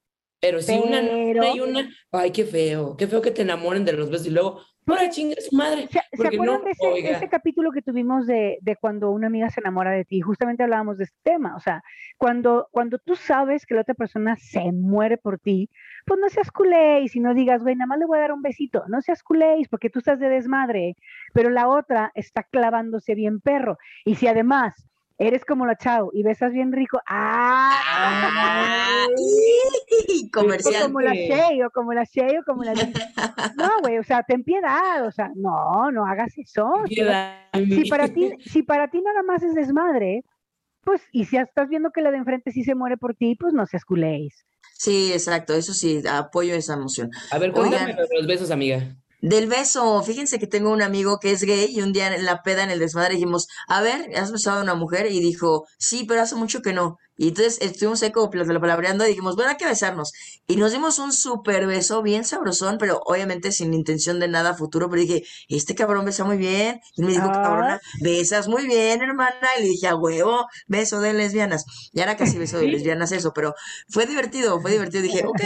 [0.43, 3.43] Pero si una, no, Pero- una y una, ay, qué feo, qué feo que te
[3.43, 5.87] enamoren de los besos y luego, ¡para chingue su madre!
[5.89, 7.09] ¿Se, se acuerdan no, de ese, oiga.
[7.11, 10.19] ese capítulo que tuvimos de, de cuando una amiga se enamora de ti?
[10.19, 11.55] Justamente hablábamos de este tema.
[11.55, 11.81] O sea,
[12.17, 15.69] cuando, cuando tú sabes que la otra persona se muere por ti,
[16.05, 18.41] pues no seas culéis y no digas, güey, nada más le voy a dar un
[18.41, 18.83] besito.
[18.89, 20.97] No seas culéis porque tú estás de desmadre,
[21.33, 23.77] pero la otra está clavándose bien perro.
[24.03, 27.79] Y si además eres como la chao y besas bien rico, ¡ah!
[27.85, 29.05] Ah,
[30.31, 30.83] comercial.
[30.83, 32.73] como la Shay, o como la Shay, o como la...
[33.57, 36.71] No, güey, o sea, ten piedad, o sea, no, no hagas eso.
[36.87, 40.23] Si para ti, si para ti nada más es desmadre,
[40.81, 43.53] pues, y si estás viendo que la de enfrente sí se muere por ti, pues
[43.53, 44.45] no seas culéis.
[44.73, 47.09] Sí, exacto, eso sí, apoyo esa emoción.
[47.31, 48.97] A ver, cuéntame los besos, amiga.
[49.31, 52.43] Del beso, fíjense que tengo un amigo que es gay y un día en la
[52.43, 55.09] peda en el desmadre dijimos, a ver, ¿has besado a una mujer?
[55.09, 56.97] Y dijo, sí, pero hace mucho que no.
[57.15, 60.11] Y entonces estuvimos ahí como pla- palabreando y dijimos, bueno, hay que besarnos.
[60.45, 64.89] Y nos dimos un súper beso, bien sabrosón, pero obviamente sin intención de nada futuro.
[64.89, 66.81] Pero dije, este cabrón besa muy bien.
[66.97, 67.41] Y me dijo, Ah.
[67.43, 69.47] cabrona, besas muy bien, hermana.
[69.57, 71.63] Y le dije, a huevo, beso de lesbianas.
[71.93, 73.53] Y ahora casi beso de lesbianas eso, pero
[73.89, 75.01] fue divertido, fue divertido.
[75.03, 75.41] Dije, ok.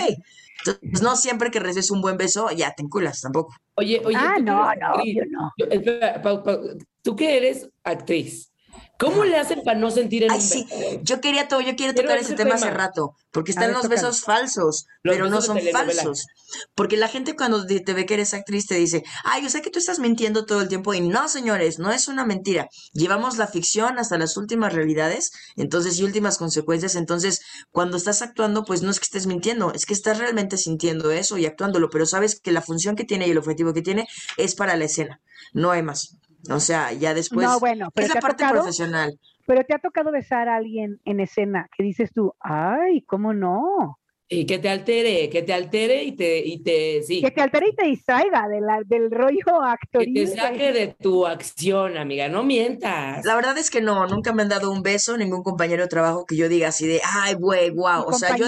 [0.66, 3.54] Entonces, no siempre que recibes un buen beso, ya te enculas tampoco.
[3.76, 5.52] Oye, oye, ah, no, no, yo no.
[5.58, 6.60] yo- espera, Pau, Pau,
[7.04, 8.52] tú que eres actriz,
[9.00, 10.68] ¿cómo le hacen para no sentir en Ay, sí,
[11.02, 13.84] yo quería todo, yo quiero Quiero tocar ese tema hace rato, porque están ver, los
[13.84, 14.02] tócalo.
[14.02, 16.28] besos falsos, Los pero no besos son falsos.
[16.76, 19.62] Porque la gente cuando te te ve que eres actriz te dice, ay, yo sé
[19.62, 22.68] que tú estás mintiendo todo el tiempo, y no, señores, no es una mentira.
[22.94, 27.42] Llevamos la ficción hasta las últimas realidades, entonces, y últimas consecuencias, entonces,
[27.72, 31.38] cuando estás actuando, pues no es que estés mintiendo, es que estás realmente sintiendo eso
[31.38, 34.56] y actuándolo, pero sabes que la función que tiene y el objetivo que tiene es
[34.56, 35.22] para la escena,
[35.54, 36.18] no hay más.
[36.50, 39.20] O sea, ya después no, bueno, pero es te la ha parte tocado, profesional.
[39.46, 44.00] pero te ha tocado besar a alguien en escena que dices tú, ay, ¿cómo no?
[44.30, 47.68] Y que te altere, que te altere y te, y te, sí, Que te altere
[47.70, 50.14] y te distraiga de la- del rollo que actoril.
[50.14, 50.36] te güey.
[50.38, 53.24] saque de tu acción, amiga, no mientas.
[53.24, 56.26] La verdad es que no, nunca me han dado un beso, ningún compañero de trabajo
[56.26, 58.02] que yo diga así de, ay, güey, wow.
[58.02, 58.48] ¿Y O sea, yo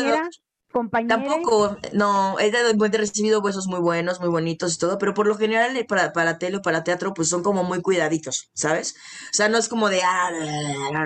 [1.08, 5.28] tampoco, no, he, dado- he recibido besos muy buenos, muy bonitos y todo, pero por
[5.28, 8.96] lo general eh, para, para tele o para teatro, pues son como muy cuidaditos, ¿sabes?
[9.32, 10.30] O sea, no es como de, ah,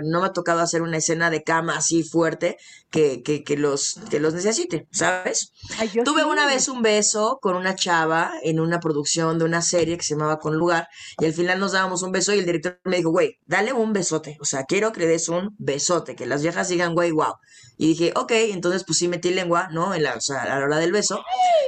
[0.03, 2.57] no me ha tocado hacer una escena de cama así fuerte
[2.93, 5.51] que, que, que los, que los necesite, ¿sabes?
[5.79, 6.27] Ay, Tuve sí.
[6.29, 10.13] una vez un beso con una chava en una producción de una serie que se
[10.13, 10.87] llamaba Con Lugar
[11.19, 13.93] y al final nos dábamos un beso y el director me dijo, güey, dale un
[13.93, 17.33] besote, o sea, quiero que le des un besote, que las viejas digan, güey, wow.
[17.75, 19.95] Y dije, ok, entonces pues sí metí lengua, ¿no?
[19.95, 21.19] En la, o sea, a la hora del beso.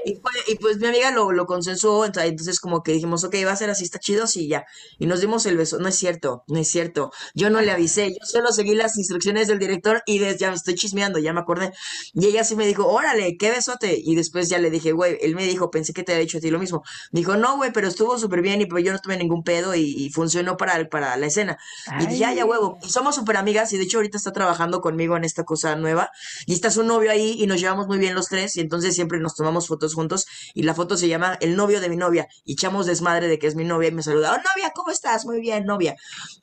[0.06, 3.36] Y, fue- y pues mi amiga lo, lo consensuó, ent- entonces como que dijimos, ok,
[3.46, 4.66] va a ser así, está chido, sí, ya.
[5.00, 5.80] Y nos dimos el beso.
[5.80, 7.12] No es cierto, no es cierto.
[7.34, 10.56] Yo no le avisé, yo solo seguí las instrucciones del director y des- ya me
[10.56, 11.74] estoy chismeando, ya me acordé.
[12.14, 14.00] Y ella sí me dijo, órale, qué besote.
[14.04, 16.42] Y después ya le dije, güey, él me dijo, pensé que te había dicho a
[16.42, 16.84] ti lo mismo.
[17.12, 19.82] Dijo, no, güey, pero estuvo súper bien y pues yo no tuve ningún pedo y,
[19.82, 21.58] y funcionó para, para la escena.
[22.00, 22.78] Y dije, ya, ya, huevo.
[22.84, 26.10] Y somos súper amigas y de hecho ahorita está trabajando conmigo en esta cosa nueva.
[26.46, 29.20] Y está su novio ahí y nos llevamos muy bien los tres y entonces siempre
[29.20, 32.54] nos tomamos fotos juntos y la foto se llama El novio de mi novia y
[32.54, 35.26] echamos desmadre de que es mi novia y me saluda, oh, novia, ¿cómo estás?
[35.26, 35.96] Muy bien, novia.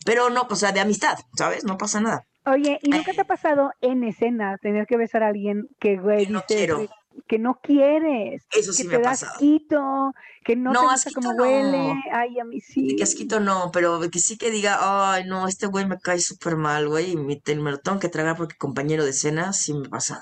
[0.05, 1.65] Pero no, o sea, de amistad, ¿sabes?
[1.65, 2.27] No pasa nada.
[2.45, 6.27] Oye, ¿y nunca te ha pasado en escena tener que besar a alguien que, güey,
[6.27, 6.89] Que no dices, quiero.
[7.29, 8.47] que no quieres?
[8.53, 9.33] Eso sí que me te ha da pasado.
[9.35, 10.13] asquito,
[10.45, 11.43] que no, No, te gusta cómo no.
[11.43, 11.95] huele.
[12.13, 12.97] Ay, a mí sí.
[12.97, 16.57] Que asquito no, pero que sí que diga, ay, no, este güey me cae súper
[16.57, 19.89] mal, güey, y me, me lo tengo que tragar porque compañero de escena sí me
[19.89, 20.21] pasa.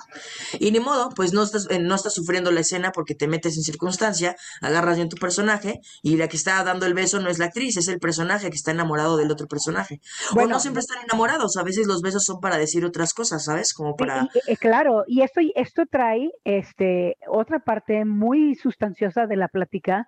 [0.59, 3.57] Y ni modo, pues no estás, eh, no estás sufriendo la escena porque te metes
[3.57, 7.39] en circunstancia, agarras bien tu personaje, y la que está dando el beso no es
[7.39, 10.01] la actriz, es el personaje que está enamorado del otro personaje.
[10.31, 13.45] o Bueno, no siempre están enamorados, a veces los besos son para decir otras cosas,
[13.45, 13.73] ¿sabes?
[13.75, 14.29] Como para...
[14.47, 20.07] y- y- claro, y esto, esto trae este, otra parte muy sustanciosa de la plática,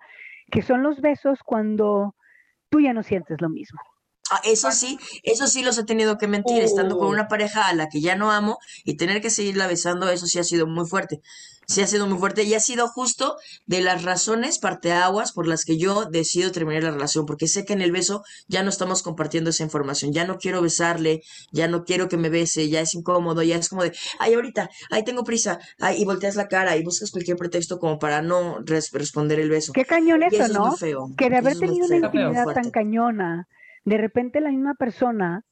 [0.51, 2.15] que son los besos cuando
[2.69, 3.79] tú ya no sientes lo mismo.
[4.35, 7.11] Ah, eso sí, eso sí los he tenido que mentir, estando con Oh.
[7.11, 10.39] una pareja a la que ya no amo y tener que seguirla besando, eso sí
[10.39, 11.21] ha sido muy fuerte.
[11.65, 15.63] Sí ha sido muy fuerte y ha sido justo de las razones parteaguas por las
[15.63, 19.01] que yo decido terminar la relación, porque sé que en el beso ya no estamos
[19.01, 21.21] compartiendo esa información, ya no quiero besarle,
[21.53, 24.69] ya no quiero que me bese, ya es incómodo, ya es como de, ay, ahorita,
[24.91, 28.57] ay, tengo prisa, ay, y volteas la cara y buscas cualquier pretexto como para no
[28.65, 29.71] res- responder el beso.
[29.71, 30.75] Qué cañón Y eso, eso es muy ¿no?
[30.75, 33.47] feo, Que de haber tenido una intimidad tan cañona,
[33.85, 35.45] de repente la misma persona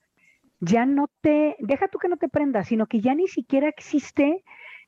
[0.60, 4.44] ya no te, deja tú que no te prenda, sino que ya ni siquiera existe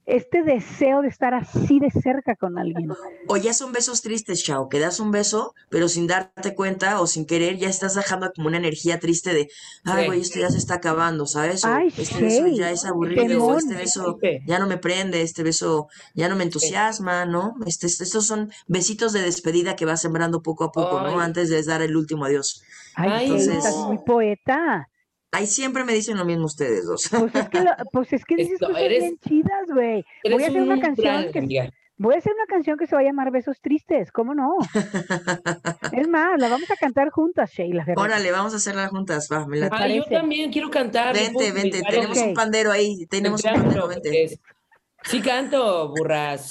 [0.06, 2.90] este deseo de estar así de cerca con alguien.
[3.28, 7.08] O ya son besos tristes, Chao, que das un beso, pero sin darte cuenta o
[7.08, 9.48] sin querer ya estás dejando como una energía triste de,
[9.86, 10.08] ay, Sí.
[10.08, 11.64] güey, esto ya se está acabando, ¿sabes?
[11.64, 15.44] O Ay, este beso ya es aburrido, o este beso ya no me prende, este
[15.44, 17.54] beso ya no me entusiasma, ¿no?
[17.66, 21.20] Este, estos son besitos de despedida que vas sembrando poco a poco, ¿no?
[21.20, 22.62] Antes de dar el último adiós.
[22.96, 24.90] Ay, Entonces- estás muy poeta.
[25.34, 27.10] Ahí siempre me dicen lo mismo ustedes dos.
[27.10, 30.06] Pues es que, lo- pues es que dices Esto, cosas eres- bien chidas, güey.
[30.24, 31.70] Voy a hacer una un canción plan, que amiga.
[31.98, 34.56] voy a hacer una canción que se va a llamar Besos Tristes, ¿cómo no?
[35.92, 37.86] es más, la vamos a cantar juntas, Sheila.
[37.96, 41.14] Órale, vamos a hacerla juntas, va, me la- Me Ay, yo también quiero cantar.
[41.16, 44.24] ¿me Vente, vente, tenemos un pandero ahí, tenemos un pandero, vente.
[44.26, 44.40] Es-
[45.06, 46.48] Sí canto, burras.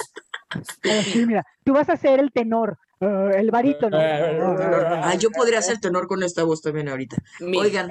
[1.25, 3.97] Mira, tú vas a ser el tenor, eh, el barítono.
[3.97, 7.17] Ay, yo podría hacer tenor con esta voz también ahorita.
[7.39, 7.89] Mi- Oigan,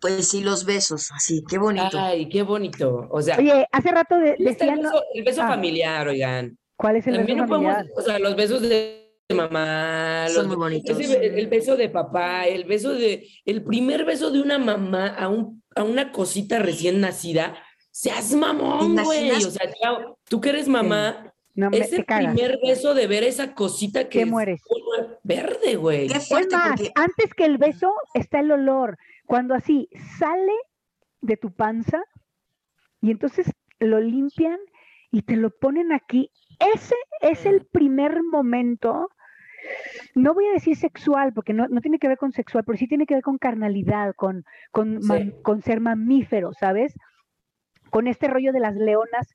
[0.00, 1.98] pues sí, los besos, así, qué bonito.
[1.98, 3.06] Ay, qué bonito.
[3.10, 4.90] O sea, Oye, hace rato de- ¿dónde está el ¿no?
[4.90, 5.48] beso, el beso Ah.
[5.48, 6.56] familiar, oigan.
[6.76, 7.94] ¿cuál es el También beso no podemos, familiar?
[7.98, 10.98] o sea, los besos de mamá, Son los- muy bonitos.
[10.98, 15.28] ese el beso de papá, el beso de, el primer beso de una mamá a
[15.28, 17.54] un, a una cosita recién nacida,
[17.90, 19.30] seas mamón, ¿Te güey.
[19.32, 22.32] O sea, Chao, tú que eres mamá, No, me, ese te cagas.
[22.34, 24.60] primer beso de ver esa cosita que Te es mueres.
[25.22, 26.06] verde, güey.
[26.06, 28.96] Es más, porque antes que el beso está el olor.
[29.30, 30.52] Cuando así sale
[31.20, 32.02] de tu panza
[33.00, 34.58] y entonces lo limpian
[35.12, 36.32] y te lo ponen aquí.
[36.74, 39.08] Ese es el primer momento.
[40.16, 42.88] No voy a decir sexual, porque no, no tiene que ver con sexual, pero sí
[42.88, 45.32] tiene que ver con carnalidad, con, con, Sí.
[45.44, 46.92] con ser mamífero, ¿sabes?
[47.90, 49.28] Con este rollo de las leonas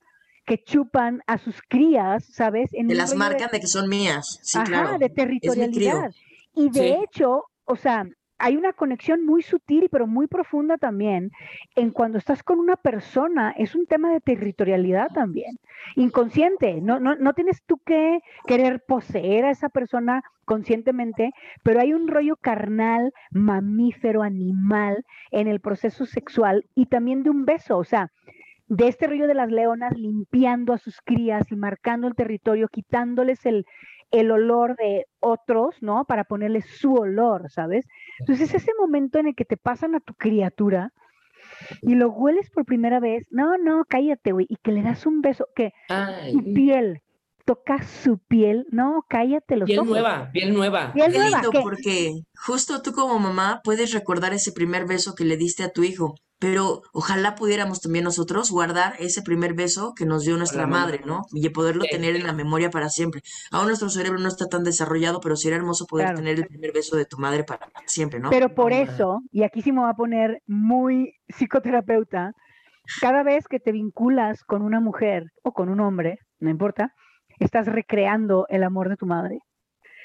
[0.45, 2.69] que chupan a sus crías, ¿sabes?
[2.73, 4.39] En un las de- marcan de que son mías.
[4.43, 4.97] Sí, Ajá, claro.
[4.97, 6.11] de territorialidad.
[6.53, 6.97] Y de Sí.
[7.03, 8.05] hecho, o sea,
[8.37, 11.31] hay una conexión muy sutil, pero muy profunda también,
[11.75, 15.57] en cuando estás con una persona, es un tema de territorialidad también,
[15.95, 21.31] inconsciente, no, no, no tienes tú que querer poseer a esa persona conscientemente,
[21.63, 27.45] pero hay un rollo carnal, mamífero, animal en el proceso sexual y también de un
[27.45, 28.11] beso, o sea,
[28.67, 33.45] de este rollo de las leonas limpiando a sus crías y marcando el territorio, quitándoles
[33.45, 33.65] el,
[34.11, 36.05] el olor de otros, ¿no?
[36.05, 37.87] Para ponerles su olor, ¿sabes?
[38.19, 40.91] Entonces ese momento en el que te pasan a tu criatura
[41.81, 45.21] y lo hueles por primera vez, no, no, cállate, güey, y que le das un
[45.21, 47.01] beso, que Ay, su piel,
[47.45, 49.89] tocas su piel, no, cállate los piel ojos.
[49.91, 50.91] nueva, piel nueva.
[50.93, 52.11] Piel Qué nueva, lindo, que- porque
[52.45, 56.15] justo tú como mamá puedes recordar ese primer beso que le diste a tu hijo,
[56.39, 61.21] pero ojalá pudiéramos también nosotros guardar ese primer beso que nos dio nuestra madre, ¿no?
[61.33, 63.21] Y poderlo Sí, tener en la memoria para siempre.
[63.51, 66.17] Aún nuestro cerebro no está tan desarrollado, pero sería hermoso poder Claro.
[66.17, 68.29] tener el primer beso de tu madre para siempre, ¿no?
[68.29, 72.31] Pero por eso, y aquí sí me voy a poner muy psicoterapeuta,
[73.01, 76.93] cada vez que te vinculas con una mujer o con un hombre, no importa,
[77.39, 79.39] estás recreando el amor de tu madre.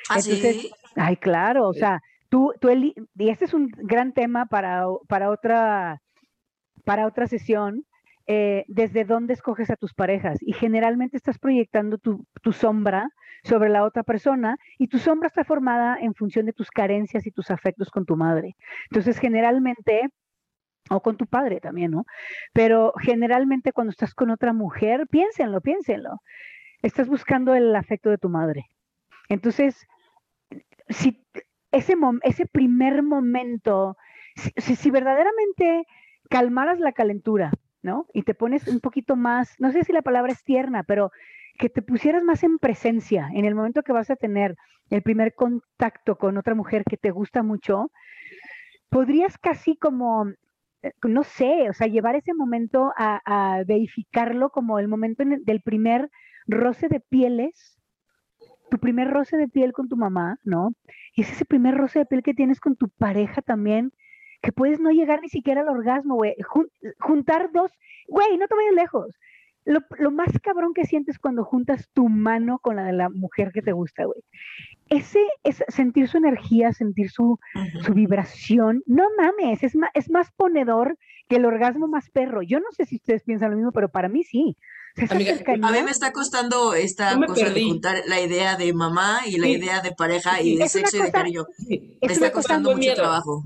[0.09, 0.71] ¿Ah, entonces, sí?
[0.97, 2.95] Ay, claro, o sea, tú, tú y
[3.29, 5.99] este es un gran tema para, para otra,
[6.85, 7.85] para otra sesión,
[8.27, 10.39] eh, desde dónde escoges a tus parejas.
[10.41, 13.09] Y generalmente estás proyectando tu, sombra
[13.43, 17.31] sobre la otra persona y tu sombra está formada en función de tus carencias y
[17.31, 18.55] tus afectos con tu madre.
[18.91, 20.11] Entonces, generalmente,
[20.91, 22.05] o con tu padre también, ¿no?
[22.53, 26.21] Pero generalmente cuando estás con otra mujer, piénsenlo, piénsenlo.
[26.83, 28.67] Estás buscando el afecto de tu madre.
[29.29, 29.87] Entonces,
[30.89, 31.25] si
[31.71, 33.97] ese, ese primer momento,
[34.57, 35.85] si- si verdaderamente
[36.31, 37.53] calmaras la calentura,
[37.83, 38.07] ¿no?
[38.15, 41.13] Y te pones un poquito más, no sé si la palabra es tierna, pero
[41.59, 44.57] que te pusieras más en presencia en el momento que vas a tener
[44.91, 47.93] el primer contacto con otra mujer que te gusta mucho,
[48.91, 50.29] podrías casi como,
[50.83, 55.35] eh, no sé, o sea, llevar ese momento a, a verificarlo como el momento en
[55.35, 56.11] el- del primer
[56.49, 57.79] roce de pieles,
[58.71, 60.75] tu primer roce de piel con tu mamá, ¿no?
[61.15, 63.93] Y es ese primer roce de piel que tienes con tu pareja también,
[64.43, 66.35] que puedes no llegar ni siquiera al orgasmo, güey.
[66.43, 67.71] Jun- juntar dos,
[68.09, 69.19] güey, no te vayas lejos.
[69.67, 73.53] Lo, lo más cabrón que sientes cuando juntas tu mano con la de la mujer
[73.53, 74.21] que te gusta, güey.
[74.89, 77.39] Ese es sentir su energía, sentir su,
[77.95, 78.83] vibración.
[78.87, 80.97] No mames, es más, es más ponedor
[81.29, 82.43] que el orgasmo más perro.
[82.43, 84.57] Yo no sé si ustedes piensan lo mismo, pero para mí sí.
[85.09, 89.39] Amiga, A mí me está costando esta cosa de juntar la idea de mamá y
[89.39, 89.53] la Sí.
[89.53, 91.45] idea de pareja y de Es sexo y de cariño.
[91.57, 91.97] Sí.
[92.01, 92.95] Me es está costando mucho miedo.
[92.97, 93.45] trabajo.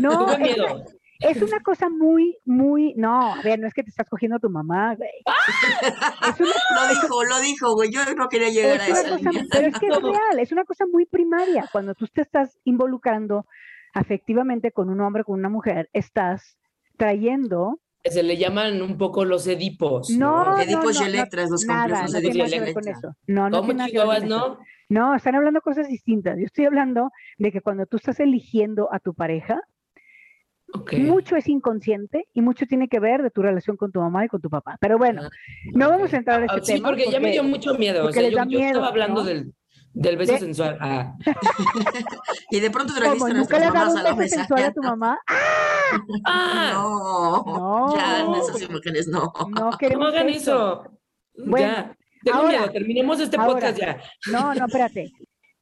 [0.00, 0.84] No, es, miedo.
[1.20, 4.40] es una cosa muy, muy, no, a ver, no es que te estás cogiendo a
[4.40, 5.10] tu mamá, güey.
[6.40, 6.54] Una,
[6.88, 7.90] Lo dijo, lo dijo, güey.
[7.90, 9.44] Yo no quería llegar a es una esa cosa, línea.
[9.50, 11.68] pero es que es real, es una cosa muy primaria.
[11.72, 13.46] Cuando tú te estás involucrando
[13.94, 16.56] afectivamente con un hombre, con una mujer, estás
[16.96, 20.10] trayendo se le llaman un poco los edipos.
[20.10, 22.74] No, no, Edipos no, y Electras, los nada, complejos tiene Edipos nada y que ver
[22.74, 23.08] con Electra.
[23.10, 23.18] eso.
[23.26, 24.58] No, no ¿Cómo tiene nada que ver con chihuahuas, eso.
[24.58, 24.64] no?
[25.10, 26.36] No, están hablando cosas distintas.
[26.38, 29.60] Yo estoy hablando de que cuando tú estás eligiendo a tu pareja,
[30.74, 30.94] Ok.
[30.94, 34.28] mucho es inconsciente y mucho tiene que ver de tu relación con tu mamá y
[34.28, 34.76] con tu papá.
[34.80, 35.22] Pero bueno,
[35.72, 36.88] no vamos a entrar Ah, este sí, tema.
[36.88, 38.00] porque ya me dio mucho miedo.
[38.00, 39.26] O porque sea, yo, yo miedo, estaba hablando ¿no?
[39.26, 39.54] del,
[39.94, 40.76] del beso De- sensual.
[40.80, 41.14] Ah,
[42.50, 43.00] Y de pronto ¿Cómo?
[43.04, 44.36] trajiste a ¿Nunca nuestras le has dado mamás un a la beso mesa.
[44.36, 45.18] sensual a tu mamá?
[46.26, 47.96] ah, No, No.
[47.96, 49.32] ya esas imágenes no.
[49.50, 50.82] No no queremos hagan eso.
[50.84, 50.98] eso.
[51.46, 51.96] Bueno, ya.
[52.24, 52.70] Tengo ahora- miedo.
[52.72, 53.52] Terminemos este ahora.
[53.52, 54.00] podcast ya.
[54.32, 55.10] No, no, espérate.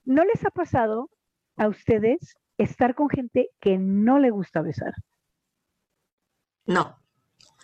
[0.04, 1.10] ¿No les ha pasado
[1.56, 4.92] a ustedes estar con gente que no le gusta besar?
[6.66, 6.96] No,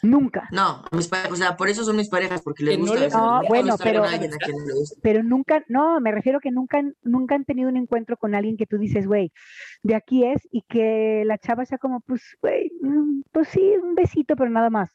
[0.02, 0.48] Nunca.
[0.52, 2.92] no, a mis parejas, o sea, por eso son mis parejas, porque les Que no
[2.92, 3.08] gusta.
[3.18, 5.00] No, bueno, estar pero- alguien a quien le gusta.
[5.02, 8.56] Pero nunca, no, me refiero que nunca, han- nunca han tenido un encuentro con alguien
[8.56, 9.32] que tú dices, güey,
[9.82, 13.94] de aquí es, y que la chava sea como, pues, güey, mm, pues sí, un
[13.94, 14.90] besito, pero nada más.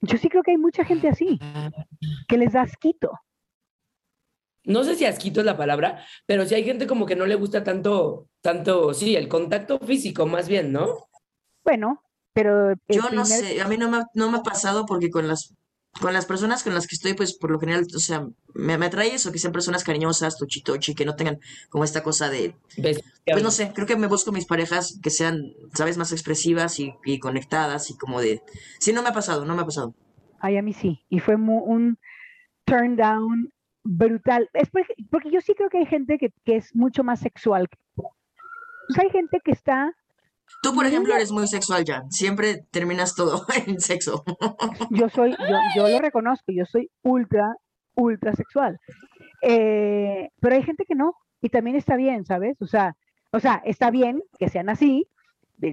[0.00, 1.38] Yo sí creo que hay mucha gente así,
[2.28, 3.10] que les da asquito.
[4.64, 7.34] No sé si asquito es la palabra, pero sí hay gente como que no le
[7.36, 11.08] gusta tanto, tanto, sí, el contacto físico más bien, ¿no?
[11.64, 12.02] Bueno,
[12.38, 15.26] pero Yo no sé, a mí no me, ha- no me ha pasado porque con
[15.26, 15.54] las,
[16.00, 18.86] con las personas con las que estoy, pues por lo general, o sea, me, me
[18.86, 21.38] atrae eso, que sean personas cariñosas, tochi que no tengan
[21.70, 25.52] como esta cosa de, pues no sé, creo que me busco mis parejas que sean,
[25.74, 28.42] sabes, más expresivas y, y conectadas y como de,
[28.78, 29.94] sí, no me ha pasado, no me ha pasado.
[30.40, 31.04] Ay, a mí sí.
[31.08, 31.98] Y fue un
[32.64, 33.50] turn down
[33.82, 34.48] brutal.
[34.52, 37.68] Es porque, porque yo sí creo que hay gente que, que es mucho más sexual.
[37.96, 39.92] O sea, hay gente que está,
[40.62, 44.24] Tú, por ejemplo, eres muy sexual ya, siempre terminas todo en sexo.
[44.90, 47.54] yo soy, yo, yo lo reconozco, yo soy ultra,
[47.94, 48.78] ultra sexual.
[49.42, 52.56] Eh, pero hay gente que no, y también está bien, ¿sabes?
[52.60, 52.94] O sea,
[53.32, 55.06] o sea, está bien que sean así.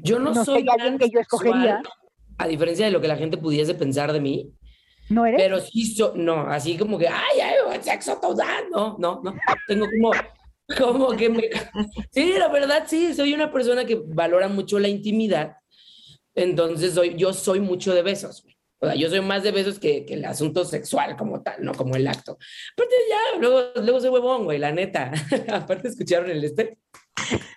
[0.04, 1.78] Yo no, sé, soy alguien que yo escogería.
[1.78, 1.94] sexual,
[2.38, 4.52] a diferencia de lo que la gente pudiese pensar de mí,
[5.10, 5.40] ¿No eres?
[5.42, 9.34] pero sí, so- no, así como que, ay, ay, sexo total, no, no, no,
[9.68, 10.12] tengo como,
[10.80, 11.50] como que me,
[12.12, 15.58] sí, la verdad, sí, soy una persona que valora mucho la intimidad,
[16.34, 18.58] entonces soy, yo soy mucho de besos, güey.
[18.80, 21.74] o sea, yo soy más de besos que, que el asunto sexual como tal, no
[21.74, 22.38] como el acto.
[22.74, 25.12] Aparte ya, luego, luego soy huevón, güey, la neta.
[25.54, 26.78] Aparte escucharon el este.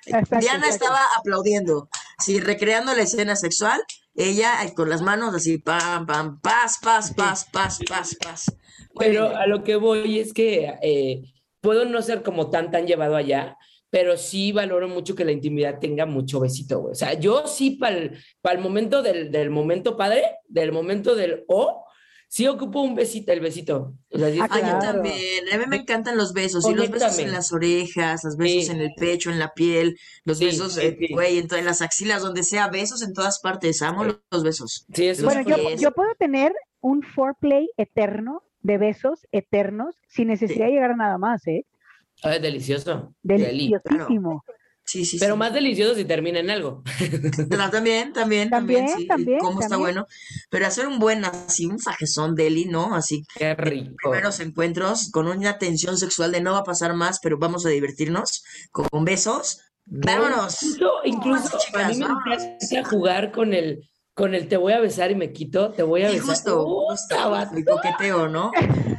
[0.06, 0.84] Exacto, Diana exacto.
[0.84, 1.88] estaba aplaudiendo,
[2.18, 3.80] sí, recreando la escena sexual,
[4.14, 8.56] ella con las manos así, pam, pam, paz, paz, paz, paz, paz, paz.
[8.98, 9.40] Pero bien.
[9.40, 11.22] a lo que voy es que eh,
[11.68, 13.56] puedo no ser como tan, tan llevado allá,
[13.90, 16.92] pero sí valoro mucho que la intimidad tenga mucho besito, güey.
[16.92, 21.84] O sea, yo sí para el, momento del, del momento padre, del momento del O,
[22.26, 23.94] sí ocupo un besito, el besito.
[24.10, 25.44] O sea, sí Ah, yo también.
[25.52, 26.66] A mí me encantan los besos.
[26.70, 28.70] Y los besos en las orejas, los besos Sí.
[28.72, 29.94] en el pecho, en la piel,
[30.24, 31.12] los Sí, besos, sí, sí.
[31.12, 33.82] güey, en, to- en las axilas, donde sea, besos en todas partes.
[33.82, 34.10] Amo Sí.
[34.30, 34.86] los, besos.
[34.94, 35.42] Sí, eso Bueno,
[35.76, 41.18] yo puedo tener un foreplay eterno de besos eternos sin necesidad de llegar a nada
[41.18, 41.64] más, ¿eh?
[42.22, 43.14] Ay, delicioso.
[43.22, 43.44] Deli.
[43.70, 44.42] Deliciosísimo.
[44.84, 45.38] Sí, sí, Pero sí.
[45.38, 46.82] más delicioso si termina en algo.
[47.50, 50.06] Ta- También, también, también, También, también, combo está bueno.
[50.50, 52.94] Pero hacer un buen, así, un fajezón deli, ¿no?
[52.94, 53.94] Así, Qué rico.
[54.02, 57.68] primeros encuentros con una tensión sexual de no va a pasar más, pero vamos a
[57.68, 58.42] divertirnos
[58.72, 59.61] con, besos.
[59.84, 60.62] ¡Vámonos!
[60.62, 63.88] Incluso, incluso Vámonos, a mí me chicas, encanta jugar con el,
[64.18, 66.28] con el te voy a besar y me quito, te voy a Sí, besar.
[66.34, 68.50] justo, Puta, justo, basta, el coqueteo, ¿no?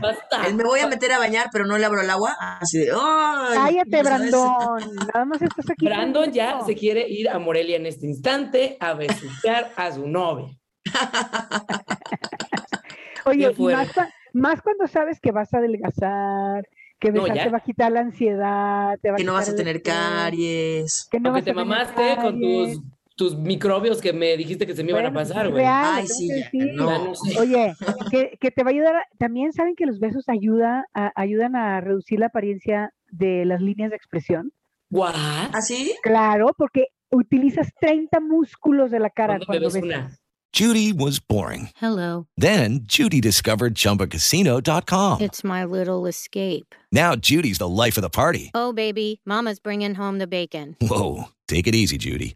[0.01, 0.47] basta.
[0.47, 2.35] El me voy a meter a bañar, pero no le abro el agua.
[2.39, 3.53] Así de, ¡ay!
[3.53, 4.01] Cállate.
[4.01, 4.95] Brandon.
[5.13, 5.85] Nada más estás aquí.
[5.85, 10.47] Brandon ya se quiere ir a Morelia en este instante a besuquear a su novia.
[13.25, 16.63] Oye, más, cua- más cuando sabes que vas a adelgazar,
[16.99, 19.55] que besar te va a quitar la ansiedad, te va a Que no vas a
[19.55, 21.07] tener estrés, caries.
[21.11, 22.81] que no Aunque vas te a tener mamaste con tus,
[23.19, 25.61] tus microbios que me dijiste que se me iban a pasar, güey.
[25.61, 27.11] real, Ay, sí, ya, no.
[27.37, 27.75] Oye,
[28.09, 31.55] que, que te va a ayudar, a- también saben que los besos ayuda a- ayudan
[31.57, 34.51] a reducir la apariencia de las líneas de expresión.
[34.89, 35.13] ¿What?
[35.53, 35.93] ¿Así?
[36.01, 40.05] Claro, porque utilizas 30 músculos de la cara ¿Cuándo me cuando ves besas.
[40.05, 40.17] una?
[40.51, 41.69] Judy was boring.
[41.79, 42.25] Hello.
[42.35, 45.21] Then Judy discovered ChumbaCasino.com.
[45.21, 46.73] It's my little escape.
[46.91, 48.49] Now Judy's the life of the party.
[48.55, 50.75] Oh, baby, Mama's bringing home the bacon.
[50.81, 52.35] Whoa, take it easy, Judy.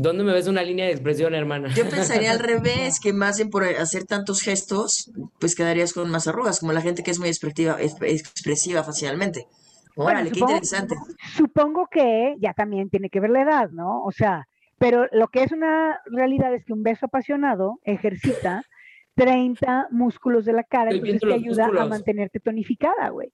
[0.00, 1.68] ¿Dónde me ves una línea de expresión, hermana?
[1.74, 6.28] Yo pensaría al revés, que más bien por hacer tantos gestos, pues quedarías con más
[6.28, 9.46] arrugas, como la gente que es muy expresiva, expresiva facialmente.
[9.96, 10.94] Órale, Bueno, qué supongo- interesante.
[11.36, 14.04] Supongo que ya también tiene que ver la edad, ¿no?
[14.04, 14.46] O sea,
[14.78, 18.62] pero lo que es una realidad es que un beso apasionado ejercita
[19.16, 23.32] 30 músculos de la cara, Estoy entonces te ayuda a mantenerte tonificada, güey.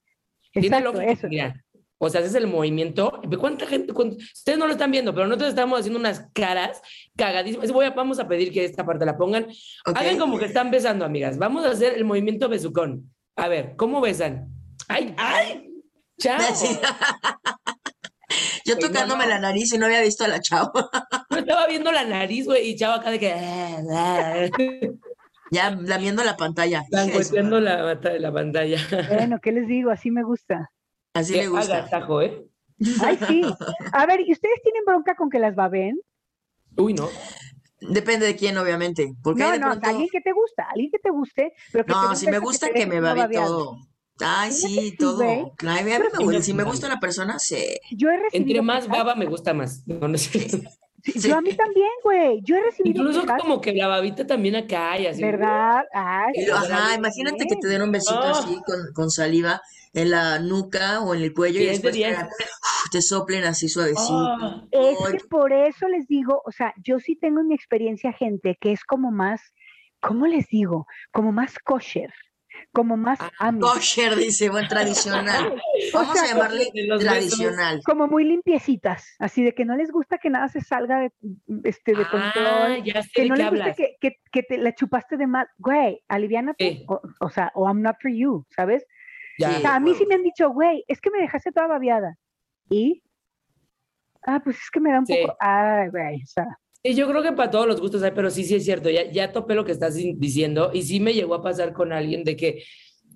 [0.54, 1.28] Exacto, eso.
[1.28, 1.62] mira.
[1.98, 3.20] O sea, haces el movimiento.
[3.38, 3.92] ¿Cuánta gente?
[3.92, 6.80] cuánto- Ustedes no lo están viendo, pero nosotros estamos haciendo unas caras
[7.16, 7.70] cagadísimas.
[7.72, 9.46] Voy a- vamos a pedir que esta parte la pongan.
[9.86, 11.38] Hagan como que están besando, amigas.
[11.38, 13.10] Vamos a hacer el movimiento besucón.
[13.36, 14.48] A ver, ¿cómo besan?
[14.88, 15.70] ¡Ay, ay!
[16.20, 16.38] ¡Chao!
[18.66, 20.72] Yo tocándome la nariz y no había visto a la chava.
[21.30, 23.34] Yo estaba viendo la nariz, güey, y chavo acá de que.
[25.50, 26.82] Ya lamiendo la pantalla.
[26.90, 28.78] Langueteando la, la pantalla.
[29.08, 29.90] Bueno, ¿qué les digo?
[29.90, 30.70] Así me gusta.
[31.14, 31.78] Así Que le gusta.
[31.78, 32.44] agasajo, ¿eh?
[33.02, 33.42] Ay, sí.
[33.92, 36.00] A ver, ¿y ustedes tienen bronca con que las baben?
[36.76, 37.08] Uy, no.
[37.80, 39.14] Depende de quién, obviamente.
[39.22, 41.84] Porque No, hay de no, pronto- alguien que te gusta, alguien que te guste, pero
[41.84, 43.78] que te No, si me gusta que me babe todo.
[44.20, 45.52] Ay, sí, todo.
[45.56, 46.38] Claro, a mí me Pero gusta.
[46.38, 47.58] sí, Si me gusta una persona, sí.
[47.92, 49.86] Yo he recibido Entre más quejas- baba me gusta más.
[49.86, 50.48] No, no sé.
[51.02, 52.40] Sí, Yo a mí también, güey.
[52.44, 55.20] Yo he recibido Incluso quejas, como que la babita también acá y así.
[55.20, 55.84] ¿verdad?
[55.92, 56.32] Ay.
[56.50, 58.34] Ajá, imagínate que te den un besito No.
[58.34, 59.60] así con, con saliva
[59.94, 61.96] en la nuca o en el cuello y después
[62.90, 64.28] te, soplen así suavecito.
[64.40, 67.54] Ah, Es Ay, que por eso les digo, o sea, yo sí tengo en mi
[67.54, 69.40] experiencia gente que es como más,
[70.00, 70.86] ¿cómo les digo?
[71.12, 72.12] Como más kosher,
[72.72, 75.54] como más ami, Kosher, dice, buen tradicional.
[75.92, 77.80] O Vamos sea, a llamarle tradicional.
[77.84, 81.12] como muy limpiecitas, así de que no les gusta que nada se salga de,
[81.64, 84.58] este, de Ah, control, ya sé que de no les gusta que, que, que te
[84.58, 88.84] la chupaste de más, güey, aliviánate, o, o sea, o I'm not for you, ¿sabes?
[89.38, 89.56] Ya.
[89.56, 92.16] O sea, a mí sí me han dicho, güey, es que me dejaste toda babeada.
[92.70, 93.02] ¿Y?
[94.22, 95.16] Ah, pues es que me da un Sí.
[95.20, 96.46] poco, ay, güey, o sea,
[96.82, 98.90] Sí, yo creo que para todos los gustos hay, pero sí, sí es cierto.
[98.90, 101.92] Ya, ya topé lo que estás di- diciendo y sí me llegó a pasar con
[101.94, 102.62] alguien de que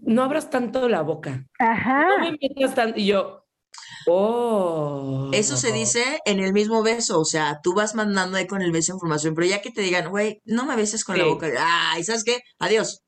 [0.00, 1.44] no abras tanto la boca.
[1.58, 2.06] ajá.
[2.08, 2.98] No me metas tanto.
[2.98, 3.44] Y yo,
[4.06, 5.30] oh.
[5.34, 8.72] Eso se dice en el mismo beso, o sea, tú vas mandando ahí con el
[8.72, 11.48] beso información, pero ya que te digan, güey, no me beses con la boca,
[11.92, 12.38] ay, ¿sabes qué?
[12.58, 13.02] Adiós.